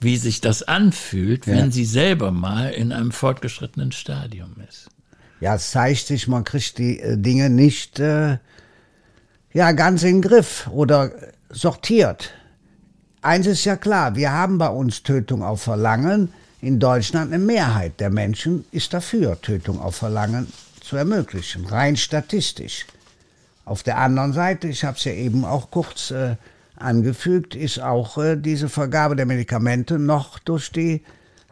wie 0.00 0.16
sich 0.16 0.40
das 0.40 0.62
anfühlt, 0.62 1.46
wenn 1.46 1.66
ja. 1.66 1.70
sie 1.70 1.84
selber 1.84 2.30
mal 2.30 2.70
in 2.70 2.92
einem 2.92 3.12
fortgeschrittenen 3.12 3.92
Stadium 3.92 4.54
ist. 4.68 4.88
Ja, 5.40 5.56
es 5.56 5.70
zeigt 5.70 6.06
sich, 6.06 6.28
man 6.28 6.44
kriegt 6.44 6.78
die 6.78 7.00
äh, 7.00 7.18
Dinge 7.18 7.50
nicht 7.50 7.98
äh, 8.00 8.38
ja 9.54 9.72
ganz 9.72 10.02
in 10.02 10.20
Griff 10.20 10.68
oder 10.70 11.10
sortiert. 11.48 12.34
Eins 13.22 13.46
ist 13.46 13.64
ja 13.64 13.76
klar, 13.76 14.16
wir 14.16 14.32
haben 14.32 14.58
bei 14.58 14.68
uns 14.68 15.02
Tötung 15.02 15.42
auf 15.42 15.62
Verlangen. 15.62 16.34
In 16.60 16.78
Deutschland 16.78 17.32
eine 17.32 17.42
Mehrheit 17.42 18.00
der 18.00 18.10
Menschen 18.10 18.66
ist 18.72 18.92
dafür, 18.92 19.40
Tötung 19.40 19.80
auf 19.80 19.96
Verlangen 19.96 20.52
zu 20.80 20.96
ermöglichen, 20.96 21.66
rein 21.66 21.96
statistisch. 21.96 22.86
Auf 23.64 23.82
der 23.82 23.96
anderen 23.96 24.34
Seite, 24.34 24.68
ich 24.68 24.84
habe 24.84 24.98
es 24.98 25.04
ja 25.04 25.12
eben 25.12 25.44
auch 25.46 25.70
kurz 25.70 26.10
äh, 26.10 26.36
angefügt, 26.76 27.54
ist 27.54 27.80
auch 27.80 28.18
äh, 28.18 28.36
diese 28.36 28.68
Vergabe 28.68 29.16
der 29.16 29.24
Medikamente 29.24 29.98
noch 29.98 30.38
durch 30.38 30.70
die 30.70 31.02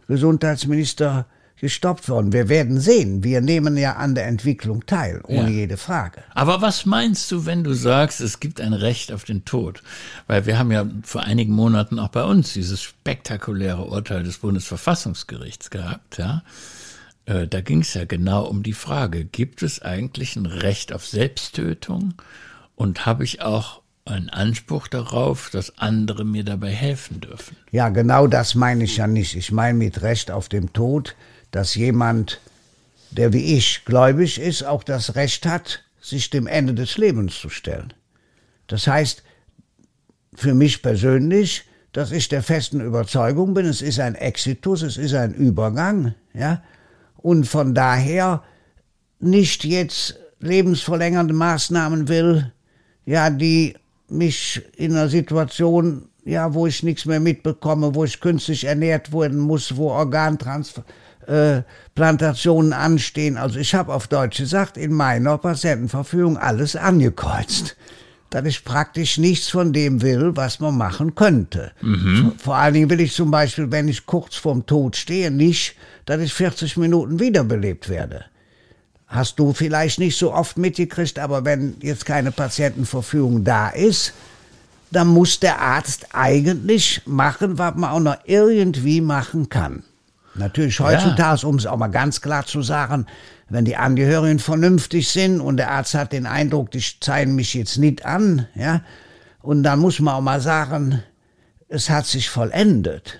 Gesundheitsminister 0.08 1.26
gestoppt 1.62 2.08
worden. 2.08 2.32
Wir 2.32 2.48
werden 2.48 2.80
sehen. 2.80 3.22
Wir 3.22 3.40
nehmen 3.40 3.76
ja 3.76 3.94
an 3.94 4.16
der 4.16 4.26
Entwicklung 4.26 4.84
teil, 4.84 5.20
ohne 5.28 5.48
ja. 5.48 5.60
jede 5.60 5.76
Frage. 5.76 6.24
Aber 6.34 6.60
was 6.60 6.86
meinst 6.86 7.30
du, 7.30 7.46
wenn 7.46 7.62
du 7.62 7.72
sagst, 7.72 8.20
es 8.20 8.40
gibt 8.40 8.60
ein 8.60 8.72
Recht 8.72 9.12
auf 9.12 9.22
den 9.22 9.44
Tod? 9.44 9.80
Weil 10.26 10.44
wir 10.44 10.58
haben 10.58 10.72
ja 10.72 10.84
vor 11.04 11.22
einigen 11.22 11.52
Monaten 11.52 12.00
auch 12.00 12.08
bei 12.08 12.24
uns 12.24 12.52
dieses 12.52 12.82
spektakuläre 12.82 13.84
Urteil 13.84 14.24
des 14.24 14.38
Bundesverfassungsgerichts 14.38 15.70
gehabt, 15.70 16.18
ja. 16.18 16.42
Äh, 17.26 17.46
da 17.46 17.60
ging 17.60 17.82
es 17.82 17.94
ja 17.94 18.06
genau 18.06 18.44
um 18.44 18.64
die 18.64 18.72
Frage, 18.72 19.24
gibt 19.24 19.62
es 19.62 19.80
eigentlich 19.80 20.34
ein 20.34 20.46
Recht 20.46 20.92
auf 20.92 21.06
Selbsttötung? 21.06 22.14
Und 22.74 23.06
habe 23.06 23.22
ich 23.22 23.40
auch 23.40 23.82
einen 24.04 24.30
Anspruch 24.30 24.88
darauf, 24.88 25.48
dass 25.50 25.78
andere 25.78 26.24
mir 26.24 26.42
dabei 26.42 26.70
helfen 26.70 27.20
dürfen? 27.20 27.56
Ja, 27.70 27.88
genau 27.90 28.26
das 28.26 28.56
meine 28.56 28.82
ich 28.82 28.96
ja 28.96 29.06
nicht. 29.06 29.36
Ich 29.36 29.52
meine 29.52 29.78
mit 29.78 30.02
Recht 30.02 30.32
auf 30.32 30.48
den 30.48 30.72
Tod, 30.72 31.14
dass 31.52 31.76
jemand, 31.76 32.40
der 33.12 33.32
wie 33.32 33.56
ich 33.56 33.84
gläubig 33.84 34.40
ist, 34.40 34.64
auch 34.64 34.82
das 34.82 35.14
Recht 35.14 35.46
hat, 35.46 35.84
sich 36.00 36.30
dem 36.30 36.48
Ende 36.48 36.74
des 36.74 36.98
Lebens 36.98 37.38
zu 37.38 37.48
stellen. 37.48 37.94
Das 38.66 38.88
heißt, 38.88 39.22
für 40.34 40.54
mich 40.54 40.82
persönlich, 40.82 41.64
dass 41.92 42.10
ich 42.10 42.28
der 42.28 42.42
festen 42.42 42.80
Überzeugung 42.80 43.54
bin, 43.54 43.66
es 43.66 43.82
ist 43.82 44.00
ein 44.00 44.14
Exitus, 44.14 44.82
es 44.82 44.96
ist 44.96 45.14
ein 45.14 45.34
Übergang, 45.34 46.14
ja, 46.34 46.62
und 47.18 47.46
von 47.46 47.74
daher 47.74 48.42
nicht 49.20 49.64
jetzt 49.64 50.18
lebensverlängernde 50.40 51.34
Maßnahmen 51.34 52.08
will, 52.08 52.50
ja, 53.04 53.30
die 53.30 53.76
mich 54.08 54.62
in 54.76 54.92
einer 54.92 55.08
Situation, 55.08 56.08
ja, 56.24 56.54
wo 56.54 56.66
ich 56.66 56.82
nichts 56.82 57.04
mehr 57.04 57.20
mitbekomme, 57.20 57.94
wo 57.94 58.04
ich 58.04 58.20
künstlich 58.20 58.64
ernährt 58.64 59.12
werden 59.12 59.38
muss, 59.38 59.76
wo 59.76 59.90
Organtransfer, 59.90 60.84
äh, 61.26 61.62
Plantationen 61.94 62.72
anstehen. 62.72 63.36
Also 63.36 63.58
ich 63.58 63.74
habe 63.74 63.92
auf 63.92 64.06
Deutsch 64.08 64.38
gesagt, 64.38 64.76
in 64.76 64.92
meiner 64.92 65.38
Patientenverfügung 65.38 66.36
alles 66.36 66.76
angekreuzt. 66.76 67.76
Dass 68.30 68.46
ich 68.46 68.64
praktisch 68.64 69.18
nichts 69.18 69.48
von 69.48 69.74
dem 69.74 70.00
will, 70.00 70.32
was 70.34 70.58
man 70.58 70.76
machen 70.76 71.14
könnte. 71.14 71.72
Mhm. 71.82 72.32
Vor 72.38 72.56
allen 72.56 72.72
Dingen 72.72 72.90
will 72.90 73.00
ich 73.00 73.12
zum 73.12 73.30
Beispiel, 73.30 73.70
wenn 73.70 73.88
ich 73.88 74.06
kurz 74.06 74.36
vorm 74.36 74.64
Tod 74.64 74.96
stehe, 74.96 75.30
nicht, 75.30 75.76
dass 76.06 76.20
ich 76.20 76.32
40 76.32 76.78
Minuten 76.78 77.20
wiederbelebt 77.20 77.90
werde. 77.90 78.24
Hast 79.06 79.38
du 79.38 79.52
vielleicht 79.52 79.98
nicht 79.98 80.16
so 80.16 80.32
oft 80.32 80.56
mitgekriegt, 80.56 81.18
aber 81.18 81.44
wenn 81.44 81.76
jetzt 81.82 82.06
keine 82.06 82.32
Patientenverfügung 82.32 83.44
da 83.44 83.68
ist, 83.68 84.14
dann 84.90 85.08
muss 85.08 85.40
der 85.40 85.60
Arzt 85.60 86.06
eigentlich 86.12 87.02
machen, 87.04 87.58
was 87.58 87.74
man 87.74 87.90
auch 87.90 88.00
noch 88.00 88.16
irgendwie 88.24 89.00
machen 89.02 89.50
kann. 89.50 89.84
Natürlich 90.34 90.80
heutzutage, 90.80 91.42
ja. 91.42 91.48
um 91.48 91.56
es 91.56 91.66
auch 91.66 91.76
mal 91.76 91.88
ganz 91.88 92.20
klar 92.20 92.46
zu 92.46 92.62
sagen, 92.62 93.06
wenn 93.48 93.64
die 93.64 93.76
Angehörigen 93.76 94.38
vernünftig 94.38 95.08
sind 95.08 95.40
und 95.40 95.58
der 95.58 95.70
Arzt 95.70 95.94
hat 95.94 96.12
den 96.12 96.26
Eindruck, 96.26 96.70
die 96.70 96.82
zeigen 97.00 97.34
mich 97.34 97.52
jetzt 97.54 97.76
nicht 97.76 98.06
an, 98.06 98.46
ja, 98.54 98.82
und 99.42 99.62
dann 99.62 99.80
muss 99.80 100.00
man 100.00 100.14
auch 100.14 100.20
mal 100.20 100.40
sagen, 100.40 101.02
es 101.68 101.90
hat 101.90 102.06
sich 102.06 102.30
vollendet. 102.30 103.18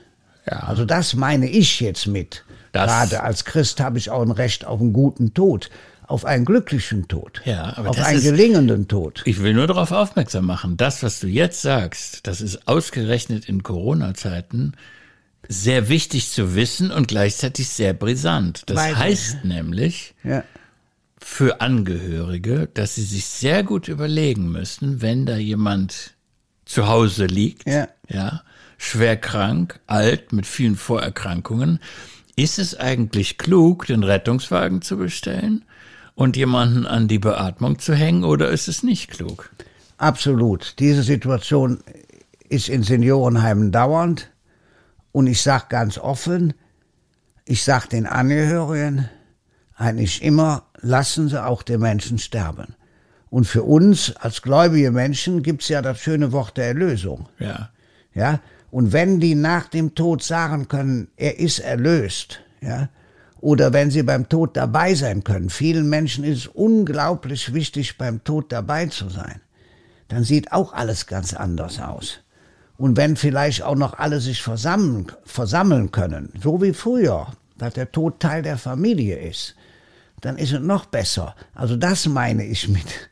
Ja. 0.51 0.61
Also 0.61 0.85
das 0.85 1.15
meine 1.15 1.49
ich 1.49 1.81
jetzt 1.81 2.07
mit. 2.07 2.45
Das 2.73 2.87
Gerade 2.87 3.23
als 3.23 3.45
Christ 3.45 3.81
habe 3.81 3.99
ich 3.99 4.11
auch 4.11 4.23
ein 4.23 4.31
Recht 4.31 4.65
auf 4.65 4.81
einen 4.81 4.93
guten 4.93 5.35
Tod, 5.35 5.69
auf 6.07 6.25
einen 6.25 6.45
glücklichen 6.45 7.07
Tod, 7.09 7.43
ja, 7.45 7.75
auf 7.75 7.99
einen 7.99 8.19
ist, 8.19 8.25
gelingenden 8.25 8.89
Tod. 8.89 9.23
Ich 9.27 9.43
will 9.43 9.53
nur 9.53 9.67
darauf 9.67 9.93
aufmerksam 9.93 10.47
machen, 10.47 10.77
das, 10.77 11.03
was 11.03 11.21
du 11.21 11.27
jetzt 11.27 11.61
sagst, 11.61 12.27
das 12.27 12.41
ist 12.41 12.67
ausgerechnet 12.67 13.49
in 13.49 13.63
Corona-Zeiten 13.63 14.73
sehr 15.49 15.89
wichtig 15.89 16.31
zu 16.31 16.55
wissen 16.55 16.91
und 16.91 17.09
gleichzeitig 17.09 17.69
sehr 17.69 17.93
brisant. 17.95 18.63
Das 18.67 18.77
Weil- 18.77 18.97
heißt 18.99 19.45
nämlich 19.45 20.15
Ja. 20.25 20.45
für 21.21 21.61
Angehörige, 21.61 22.69
dass 22.73 22.95
sie 22.95 23.03
sich 23.03 23.27
sehr 23.27 23.63
gut 23.63 23.89
überlegen 23.89 24.51
müssen, 24.51 25.03
wenn 25.03 25.27
da 25.27 25.37
jemand 25.37 26.15
zu 26.65 26.87
Hause 26.89 27.27
liegt, 27.27 27.67
Ja. 27.69 27.89
ja, 28.09 28.43
schwer 28.79 29.17
krank, 29.17 29.81
alt, 29.87 30.33
mit 30.33 30.47
vielen 30.47 30.77
Vorerkrankungen, 30.77 31.81
ist 32.37 32.59
es 32.59 32.75
eigentlich 32.79 33.37
klug, 33.37 33.87
den 33.87 34.05
Rettungswagen 34.05 34.81
zu 34.81 34.97
bestellen 34.97 35.65
und 36.15 36.37
jemanden 36.37 36.87
an 36.87 37.09
die 37.09 37.19
Beatmung 37.19 37.79
zu 37.79 37.95
hängen 37.95 38.25
oder 38.25 38.49
ist 38.49 38.69
es 38.69 38.83
nicht 38.83 39.11
klug? 39.11 39.51
Absolut. 39.99 40.75
Diese 40.79 41.03
Situation 41.03 41.79
ist 42.49 42.69
in 42.69 42.83
Seniorenheimen 42.83 43.71
dauernd. 43.71 44.29
Und 45.13 45.27
ich 45.27 45.43
sage 45.43 45.67
ganz 45.69 45.99
offen, 45.99 46.55
ich 47.45 47.63
sage 47.65 47.89
den 47.89 48.07
Angehörigen 48.07 49.09
eigentlich 49.77 50.23
immer, 50.23 50.65
lassen 50.81 51.29
Sie 51.29 51.43
auch 51.43 51.63
den 51.63 51.81
Menschen 51.81 52.19
sterben. 52.19 52.75
Und 53.31 53.47
für 53.47 53.63
uns 53.63 54.15
als 54.17 54.43
gläubige 54.43 54.91
Menschen 54.91 55.43
gibt's 55.43 55.69
ja 55.69 55.81
das 55.83 56.01
schöne 56.01 56.33
Wort 56.33 56.57
der 56.57 56.67
Erlösung. 56.67 57.29
Ja. 57.39 57.71
Ja, 58.15 58.41
und 58.71 58.93
wenn 58.93 59.21
die 59.21 59.35
nach 59.35 59.69
dem 59.69 59.95
Tod 59.95 60.23
sagen 60.23 60.69
können, 60.69 61.09
er 61.17 61.39
ist 61.39 61.59
erlöst, 61.59 62.41
ja, 62.61 62.89
oder 63.41 63.73
wenn 63.73 63.91
sie 63.91 64.03
beim 64.03 64.29
Tod 64.29 64.57
dabei 64.57 64.95
sein 64.95 65.25
können, 65.25 65.51
vielen 65.51 65.89
Menschen 65.89 66.25
ist 66.25 66.39
es 66.39 66.47
unglaublich 66.47 67.53
wichtig, 67.55 67.99
beim 67.99 68.23
Tod 68.23 68.53
dabei 68.53 68.87
zu 68.87 69.09
sein, 69.09 69.41
dann 70.09 70.25
sieht 70.25 70.53
auch 70.53 70.73
alles 70.73 71.07
ganz 71.07 71.35
anders 71.35 71.81
aus. 71.81 72.21
Und 72.77 72.97
wenn 72.97 73.17
vielleicht 73.17 73.63
auch 73.63 73.77
noch 73.77 73.99
alle 73.99 74.21
sich 74.21 74.43
versammeln, 74.43 75.07
versammeln 75.25 75.93
können, 75.93 76.33
so 76.43 76.61
wie 76.63 76.73
früher, 76.73 77.29
dass 77.59 77.75
der 77.75 77.93
Tod 77.93 78.19
Teil 78.21 78.43
der 78.43 78.59
Familie 78.59 79.19
ist, 79.19 79.55
dann 80.21 80.39
ist 80.39 80.53
es 80.53 80.61
noch 80.61 80.87
besser. 80.87 81.35
Also 81.55 81.77
das 81.77 82.07
meine 82.07 82.45
ich 82.45 82.69
mit 82.69 83.11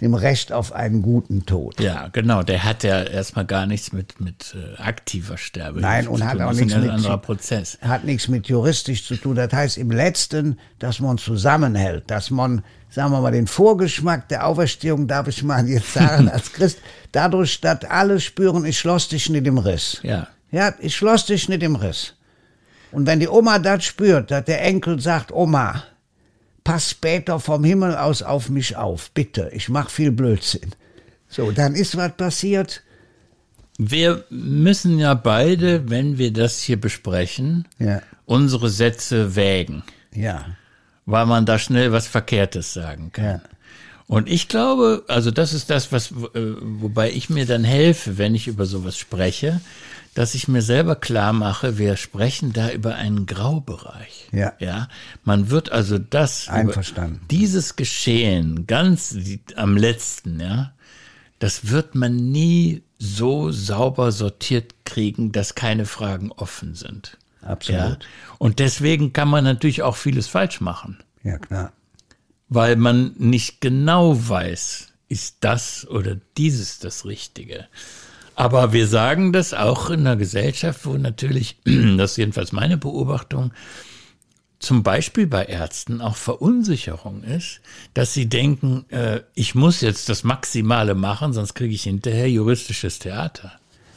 dem 0.00 0.14
Recht 0.14 0.52
auf 0.52 0.72
einen 0.72 1.02
guten 1.02 1.46
Tod. 1.46 1.80
Ja, 1.80 2.08
genau. 2.08 2.42
Der 2.42 2.64
hat 2.64 2.82
ja 2.82 3.04
erstmal 3.04 3.44
gar 3.44 3.64
nichts 3.66 3.92
mit, 3.92 4.20
mit 4.20 4.54
äh, 4.56 4.80
aktiver 4.82 5.36
Sterbe. 5.38 5.80
Nein, 5.80 6.08
und 6.08 6.24
hat 6.24 6.32
tun. 6.32 6.42
auch 6.42 6.52
nichts 6.52 6.74
mit- 6.74 6.90
anderer 6.90 7.18
Prozess. 7.18 7.78
hat 7.80 8.04
nichts 8.04 8.26
mit 8.28 8.48
juristisch 8.48 9.06
zu 9.06 9.16
tun. 9.16 9.36
Das 9.36 9.52
heißt 9.52 9.78
im 9.78 9.90
letzten, 9.92 10.58
dass 10.80 10.98
man 10.98 11.16
zusammenhält, 11.18 12.10
dass 12.10 12.30
man, 12.32 12.64
sagen 12.90 13.12
wir 13.12 13.20
mal, 13.20 13.30
den 13.30 13.46
Vorgeschmack 13.46 14.28
der 14.28 14.46
Auferstehung, 14.48 15.06
darf 15.06 15.28
ich 15.28 15.42
mal 15.44 15.66
jetzt 15.68 15.92
sagen, 15.94 16.28
als 16.32 16.52
Christ, 16.52 16.80
dadurch, 17.12 17.60
dass 17.60 17.84
alle 17.84 18.18
spüren, 18.20 18.64
ich 18.64 18.78
schloss 18.78 19.08
dich 19.08 19.30
nicht 19.30 19.46
im 19.46 19.58
Riss. 19.58 20.00
Ja. 20.02 20.26
Ja, 20.50 20.74
ich 20.80 20.96
schloss 20.96 21.26
dich 21.26 21.48
nicht 21.48 21.62
im 21.62 21.76
Riss. 21.76 22.14
Und 22.90 23.06
wenn 23.06 23.20
die 23.20 23.28
Oma 23.28 23.58
das 23.60 23.84
spürt, 23.84 24.30
dass 24.32 24.44
der 24.44 24.62
Enkel 24.64 25.00
sagt, 25.00 25.32
Oma, 25.32 25.82
pass 26.64 26.90
später 26.90 27.38
vom 27.40 27.62
Himmel 27.64 27.94
aus 27.96 28.22
auf 28.22 28.48
mich 28.48 28.76
auf, 28.76 29.10
bitte, 29.12 29.50
ich 29.52 29.68
mach 29.68 29.90
viel 29.90 30.10
Blödsinn. 30.10 30.70
So, 31.28 31.50
dann 31.50 31.74
ist 31.74 31.96
was 31.96 32.12
passiert. 32.16 32.82
Wir 33.76 34.24
müssen 34.30 34.98
ja 34.98 35.14
beide, 35.14 35.90
wenn 35.90 36.16
wir 36.16 36.32
das 36.32 36.60
hier 36.60 36.80
besprechen, 36.80 37.66
Ja. 37.78 38.02
unsere 38.24 38.70
Sätze 38.70 39.34
wägen, 39.36 39.82
Ja, 40.14 40.44
weil 41.06 41.26
man 41.26 41.44
da 41.44 41.58
schnell 41.58 41.92
was 41.92 42.06
Verkehrtes 42.06 42.72
sagen 42.72 43.10
kann. 43.12 43.24
Ja. 43.24 43.40
Und 44.06 44.28
ich 44.28 44.48
glaube, 44.48 45.04
also 45.08 45.30
das 45.30 45.52
ist 45.52 45.70
das, 45.70 45.90
was, 45.90 46.10
äh, 46.12 46.54
wobei 46.60 47.10
ich 47.10 47.30
mir 47.30 47.46
dann 47.46 47.64
helfe, 47.64 48.16
wenn 48.18 48.34
ich 48.34 48.46
über 48.46 48.64
sowas 48.66 48.96
spreche, 48.96 49.60
dass 50.14 50.34
ich 50.34 50.48
mir 50.48 50.62
selber 50.62 50.96
klar 50.96 51.32
mache, 51.32 51.78
wir 51.78 51.96
sprechen 51.96 52.52
da 52.52 52.70
über 52.70 52.94
einen 52.94 53.26
Graubereich. 53.26 54.28
Ja. 54.32 54.52
Ja. 54.58 54.88
Man 55.24 55.50
wird 55.50 55.72
also 55.72 55.98
das, 55.98 56.48
Einverstanden. 56.48 57.20
dieses 57.30 57.76
Geschehen 57.76 58.66
ganz 58.66 59.16
am 59.56 59.76
letzten, 59.76 60.40
ja, 60.40 60.72
das 61.38 61.70
wird 61.70 61.94
man 61.94 62.30
nie 62.30 62.82
so 62.98 63.50
sauber 63.50 64.12
sortiert 64.12 64.74
kriegen, 64.84 65.32
dass 65.32 65.54
keine 65.54 65.84
Fragen 65.84 66.32
offen 66.32 66.74
sind. 66.74 67.18
absolut. 67.42 67.80
Ja. 67.80 67.98
Und 68.38 68.60
deswegen 68.60 69.12
kann 69.12 69.28
man 69.28 69.44
natürlich 69.44 69.82
auch 69.82 69.96
vieles 69.96 70.28
falsch 70.28 70.60
machen 70.60 70.98
ja 71.24 71.38
klar. 71.38 71.72
weil 72.48 72.76
man 72.76 73.14
nicht 73.18 73.60
genau 73.60 74.16
weiß, 74.28 74.92
ist 75.08 75.38
das 75.40 75.88
oder 75.88 76.16
dieses 76.36 76.78
das 76.78 77.04
Richtige. 77.04 77.66
Aber 78.34 78.72
wir 78.72 78.86
sagen 78.86 79.32
das 79.32 79.54
auch 79.54 79.90
in 79.90 80.00
einer 80.00 80.16
Gesellschaft, 80.16 80.84
wo 80.86 80.94
natürlich, 80.94 81.58
das 81.96 82.12
ist 82.12 82.16
jedenfalls 82.16 82.52
meine 82.52 82.76
Beobachtung, 82.76 83.52
zum 84.58 84.82
Beispiel 84.82 85.26
bei 85.26 85.44
Ärzten 85.44 86.00
auch 86.00 86.16
Verunsicherung 86.16 87.22
ist, 87.22 87.60
dass 87.92 88.14
sie 88.14 88.28
denken, 88.28 88.86
äh, 88.90 89.20
ich 89.34 89.54
muss 89.54 89.82
jetzt 89.82 90.08
das 90.08 90.24
Maximale 90.24 90.94
machen, 90.94 91.32
sonst 91.32 91.54
kriege 91.54 91.74
ich 91.74 91.82
hinterher 91.82 92.30
juristisches 92.30 92.98
Theater. 92.98 93.52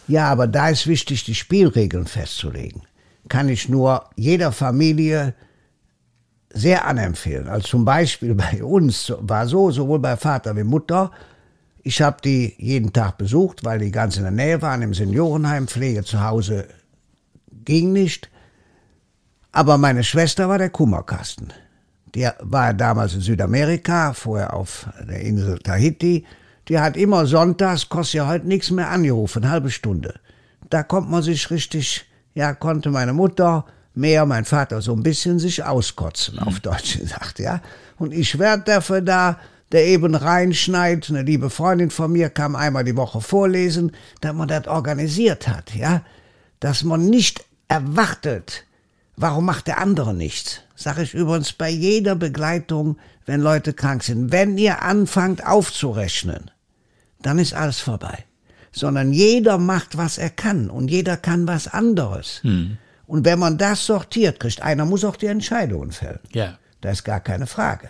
Ja, 0.08 0.30
aber 0.30 0.47
da 0.47 0.69
ist 0.69 0.88
wichtig, 0.88 1.23
die 1.23 1.36
Spielregeln 1.36 2.06
festzulegen. 2.06 2.82
Kann 3.30 3.50
ich 3.50 3.69
nur 3.69 4.10
jeder 4.15 4.52
Familie 4.52 5.34
sehr 6.50 6.86
anempfehlen. 6.86 7.47
Also 7.47 7.67
zum 7.67 7.86
Beispiel 7.86 8.36
bei 8.52 8.63
uns 8.63 9.13
war 9.19 9.47
so, 9.47 9.71
sowohl 9.71 10.00
bei 10.00 10.17
Vater 10.17 10.56
wie 10.56 10.63
Mutter, 10.63 11.12
ich 11.88 12.02
habe 12.02 12.17
die 12.21 12.54
jeden 12.58 12.91
Tag 12.91 13.17
besucht, 13.17 13.63
weil 13.63 13.80
die 13.80 13.91
ganz 13.91 14.17
in 14.17 14.23
der 14.23 14.32
Nähe 14.32 14.62
waren, 14.62 14.82
im 14.82 14.93
Seniorenheim, 14.93 15.69
Pflege 15.69 16.04
zu 16.04 16.21
Hause 16.21 16.67
ging 17.63 17.93
nicht. 17.93 18.30
Aber 19.54 19.78
meine 19.78 20.04
Schwester 20.04 20.50
war 20.50 20.58
der 20.58 20.69
Kummerkasten. 20.69 21.54
Die 22.13 22.28
war 22.41 22.73
damals 22.73 23.13
in 23.13 23.21
Südamerika, 23.21 24.12
vorher 24.12 24.54
auf 24.54 24.88
der 25.08 25.21
Insel 25.21 25.60
Tahiti. 25.60 26.26
Die 26.67 26.78
hat 26.78 26.97
immer 26.97 27.26
sonntags, 27.26 27.88
kostet 27.88 28.15
ja 28.15 28.28
heute 28.28 28.47
nichts 28.47 28.69
mehr, 28.69 28.89
angerufen, 28.89 29.43
eine 29.43 29.52
halbe 29.54 29.71
Stunde. 29.71 30.19
Da 30.69 30.84
kommt 30.84 31.10
man 31.10 31.23
sich 31.23 31.50
richtig, 31.52 32.06
ja, 32.34 32.54
konnte 32.54 32.89
meine 32.89 33.13
Mutter 33.13 33.65
mehr, 33.93 34.26
mein 34.26 34.43
Vater 34.43 34.82
so 34.82 34.91
ein 34.91 35.04
bisschen 35.04 35.39
sich 35.39 35.63
auskotzen, 35.63 36.38
auf 36.39 36.60
Deutsch 36.60 37.00
gesagt, 37.00 37.39
ja. 37.39 37.62
Und 37.97 38.13
ich 38.13 38.38
werd 38.39 38.67
dafür 38.67 39.00
da, 39.00 39.38
der 39.71 39.86
eben 39.86 40.15
reinschneit. 40.15 41.10
Eine 41.10 41.23
liebe 41.23 41.49
Freundin 41.49 41.89
von 41.89 42.12
mir 42.12 42.30
kam 42.30 42.56
einmal 42.56 42.84
die 42.84 42.97
Woche 42.97 43.21
vorlesen, 43.21 43.91
dass 44.21 44.34
man 44.34 44.47
das 44.47 44.67
organisiert 44.67 45.47
hat, 45.47 45.75
ja. 45.75 46.03
Dass 46.60 46.84
man 46.84 47.06
nicht 47.10 47.45
erwartet, 47.67 48.67
Warum 49.19 49.45
macht 49.45 49.65
der 49.65 49.80
andere 49.80 50.13
nichts? 50.13 50.62
Sag 50.75 50.99
ich 50.99 51.15
übrigens 51.15 51.51
bei 51.51 51.69
jeder 51.69 52.15
Begleitung, 52.15 52.97
wenn 53.25 53.41
Leute 53.41 53.73
krank 53.73 54.03
sind. 54.03 54.32
Wenn 54.32 54.60
ihr 54.60 54.84
anfangt 54.84 55.43
aufzurechnen, 55.45 56.51
dann 57.23 57.39
ist 57.39 57.56
alles 57.56 57.80
vorbei. 57.80 58.25
Sondern 58.71 59.12
jeder 59.12 59.58
macht, 59.58 59.97
was 59.97 60.19
er 60.19 60.30
kann 60.30 60.69
und 60.69 60.91
jeder 60.91 61.17
kann 61.17 61.47
was 61.47 61.67
anderes. 61.67 62.41
Und 63.08 63.25
wenn 63.25 63.39
man 63.39 63.58
das 63.58 63.88
sortiert 63.88 64.39
kriegt, 64.39 64.62
einer 64.62 64.86
muss 64.86 65.03
auch 65.03 65.15
die 65.15 65.25
Entscheidungen 65.25 65.91
fällen. 65.91 66.19
Ja. 66.32 66.60
Da 66.82 66.91
ist 66.91 67.03
gar 67.03 67.19
keine 67.19 67.47
Frage. 67.47 67.89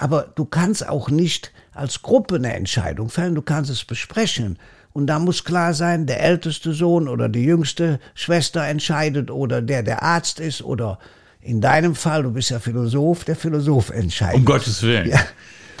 Aber 0.00 0.32
du 0.34 0.46
kannst 0.46 0.88
auch 0.88 1.10
nicht 1.10 1.52
als 1.74 2.00
Gruppe 2.00 2.36
eine 2.36 2.54
Entscheidung 2.54 3.10
fällen, 3.10 3.34
du 3.34 3.42
kannst 3.42 3.70
es 3.70 3.84
besprechen. 3.84 4.58
Und 4.94 5.08
da 5.08 5.18
muss 5.18 5.44
klar 5.44 5.74
sein, 5.74 6.06
der 6.06 6.22
älteste 6.22 6.72
Sohn 6.72 7.06
oder 7.06 7.28
die 7.28 7.44
jüngste 7.44 8.00
Schwester 8.14 8.66
entscheidet 8.66 9.30
oder 9.30 9.60
der, 9.60 9.82
der 9.82 10.02
Arzt 10.02 10.40
ist 10.40 10.62
oder 10.62 10.98
in 11.42 11.60
deinem 11.60 11.94
Fall, 11.94 12.22
du 12.22 12.32
bist 12.32 12.48
ja 12.48 12.60
Philosoph, 12.60 13.24
der 13.24 13.36
Philosoph 13.36 13.90
entscheidet. 13.90 14.36
Um 14.36 14.46
Gottes 14.46 14.82
Willen. 14.82 15.10
Ja. 15.10 15.20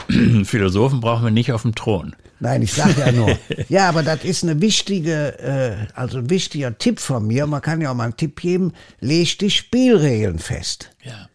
Philosophen 0.44 1.00
brauchen 1.00 1.24
wir 1.24 1.30
nicht 1.30 1.52
auf 1.52 1.62
dem 1.62 1.74
Thron. 1.74 2.14
Nein, 2.40 2.60
ich 2.60 2.74
sag 2.74 2.98
ja 2.98 3.12
nur. 3.12 3.38
ja, 3.70 3.88
aber 3.88 4.02
das 4.02 4.22
ist 4.24 4.42
eine 4.42 4.60
wichtige, 4.60 5.38
äh, 5.38 5.86
also 5.94 6.18
ein 6.18 6.28
wichtiger 6.28 6.76
Tipp 6.76 7.00
von 7.00 7.26
mir. 7.26 7.46
Man 7.46 7.62
kann 7.62 7.80
ja 7.80 7.90
auch 7.90 7.94
mal 7.94 8.04
einen 8.04 8.16
Tipp 8.18 8.38
geben. 8.38 8.74
Leg 9.00 9.38
die 9.38 9.50
Spielregeln 9.50 10.38
fest. 10.38 10.90
Ja. 11.02 11.30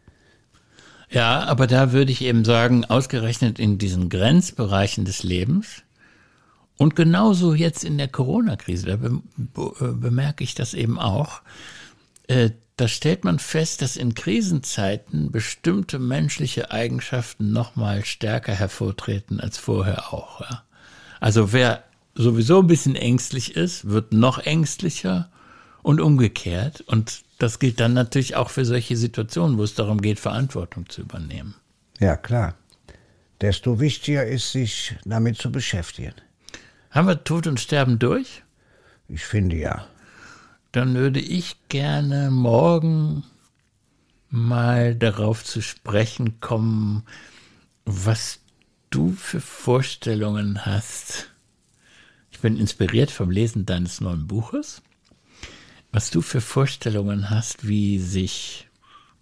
Ja, 1.09 1.43
aber 1.43 1.67
da 1.67 1.91
würde 1.91 2.11
ich 2.11 2.21
eben 2.21 2.43
sagen, 2.45 2.85
ausgerechnet 2.85 3.59
in 3.59 3.77
diesen 3.77 4.09
Grenzbereichen 4.09 5.05
des 5.05 5.23
Lebens 5.23 5.83
und 6.77 6.95
genauso 6.95 7.53
jetzt 7.53 7.83
in 7.83 7.97
der 7.97 8.07
Corona-Krise, 8.07 8.85
da 8.87 8.95
be 8.97 9.21
be 9.37 9.71
äh, 9.79 9.93
bemerke 9.93 10.43
ich 10.43 10.55
das 10.55 10.73
eben 10.73 10.99
auch, 10.99 11.41
äh, 12.27 12.51
da 12.77 12.89
stellt 12.89 13.23
man 13.23 13.39
fest, 13.39 13.81
dass 13.81 13.95
in 13.95 14.15
Krisenzeiten 14.15 15.31
bestimmte 15.31 15.97
menschliche 15.97 16.71
Eigenschaften 16.71 17.53
noch 17.53 17.77
mal 17.77 18.03
stärker 18.03 18.53
hervortreten 18.53 19.39
als 19.39 19.57
vorher 19.57 20.13
auch. 20.13 20.41
Ja? 20.41 20.63
Also 21.21 21.53
wer 21.53 21.83
sowieso 22.15 22.59
ein 22.59 22.67
bisschen 22.67 22.95
ängstlich 22.95 23.55
ist, 23.55 23.87
wird 23.87 24.11
noch 24.11 24.39
ängstlicher 24.39 25.29
und 25.85 26.01
umgekehrt. 26.01 26.81
Und 26.81 27.23
das 27.37 27.59
gilt 27.59 27.79
dann 27.79 27.93
natürlich 27.93 28.35
auch 28.35 28.49
für 28.49 28.65
solche 28.65 28.97
Situationen, 28.97 29.59
wo 29.59 29.63
es 29.63 29.75
darum 29.75 30.01
geht, 30.01 30.19
Verantwortung 30.19 30.89
zu 30.89 31.01
übernehmen. 31.01 31.53
Ja, 31.99 32.17
klar. 32.17 32.55
Desto 33.39 33.79
wichtiger 33.79 34.25
ist, 34.25 34.51
sich 34.51 34.95
damit 35.05 35.37
zu 35.37 35.51
beschäftigen. 35.51 36.15
Haben 36.89 37.07
wir 37.07 37.23
Tod 37.23 37.45
und 37.45 37.59
Sterben 37.59 37.99
durch? 37.99 38.41
Ich 39.07 39.25
finde 39.25 39.57
ja. 39.57 39.87
dann 40.71 40.95
würde 40.95 41.19
ich 41.19 41.55
gerne 41.69 42.31
morgen 42.31 43.23
mal 44.29 44.95
darauf 44.95 45.43
zu 45.43 45.61
sprechen 45.61 46.39
kommen, 46.39 47.03
was 47.85 48.39
du 48.89 49.11
für 49.11 49.39
Vorstellungen 49.39 50.65
hast. 50.65 51.29
Ich 52.31 52.39
bin 52.39 52.57
inspiriert 52.57 53.11
vom 53.11 53.29
Lesen 53.29 53.67
deines 53.67 54.01
neuen 54.01 54.25
Buches. 54.25 54.81
Was 55.95 56.09
du 56.09 56.21
für 56.21 56.41
Vorstellungen 56.41 57.29
hast, 57.29 57.69
wie 57.69 57.99
sich 57.99 58.67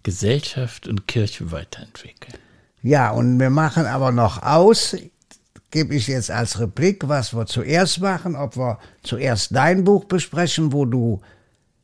Gesellschaft 0.02 0.88
und 0.88 1.06
Kirche 1.06 1.52
weiterentwickeln. 1.52 2.34
Ja, 2.82 3.12
und 3.12 3.38
wir 3.38 3.50
machen 3.50 3.86
aber 3.86 4.10
noch 4.10 4.42
aus, 4.42 4.96
gebe 5.70 5.94
ich 5.94 6.08
jetzt 6.08 6.32
als 6.32 6.58
Replik, 6.58 7.06
was 7.06 7.32
wir 7.32 7.46
zuerst 7.46 8.00
machen, 8.00 8.34
ob 8.34 8.56
wir 8.56 8.80
zuerst 9.04 9.54
dein 9.54 9.84
Buch 9.84 10.06
besprechen, 10.06 10.72
wo 10.72 10.84
du 10.84 11.20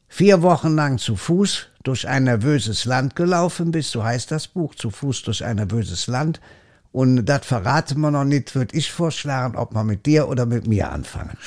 vier 0.08 0.42
Wochen 0.42 0.74
lang 0.74 0.98
zu 0.98 1.14
Fuß 1.14 1.68
durch 1.84 2.08
ein 2.08 2.24
nervöses 2.24 2.84
Land 2.84 3.14
gelaufen 3.14 3.70
bist, 3.70 3.92
so 3.92 4.02
heißt 4.02 4.32
das 4.32 4.48
Buch, 4.48 4.74
zu 4.74 4.90
Fuß 4.90 5.22
durch 5.22 5.44
ein 5.44 5.54
nervöses 5.54 6.08
Land. 6.08 6.40
Und 6.90 7.26
das 7.26 7.46
verraten 7.46 8.00
wir 8.00 8.10
noch 8.10 8.24
nicht, 8.24 8.56
würde 8.56 8.76
ich 8.76 8.90
vorschlagen, 8.90 9.56
ob 9.56 9.72
wir 9.72 9.84
mit 9.84 10.04
dir 10.04 10.28
oder 10.28 10.46
mit 10.46 10.66
mir 10.66 10.90
anfangen. 10.90 11.38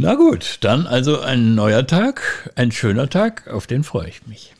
Na 0.00 0.14
gut, 0.14 0.58
dann 0.60 0.86
also 0.86 1.22
ein 1.22 1.56
neuer 1.56 1.84
Tag, 1.84 2.52
ein 2.54 2.70
schöner 2.70 3.10
Tag, 3.10 3.48
auf 3.48 3.66
den 3.66 3.82
freue 3.82 4.08
ich 4.08 4.24
mich. 4.28 4.54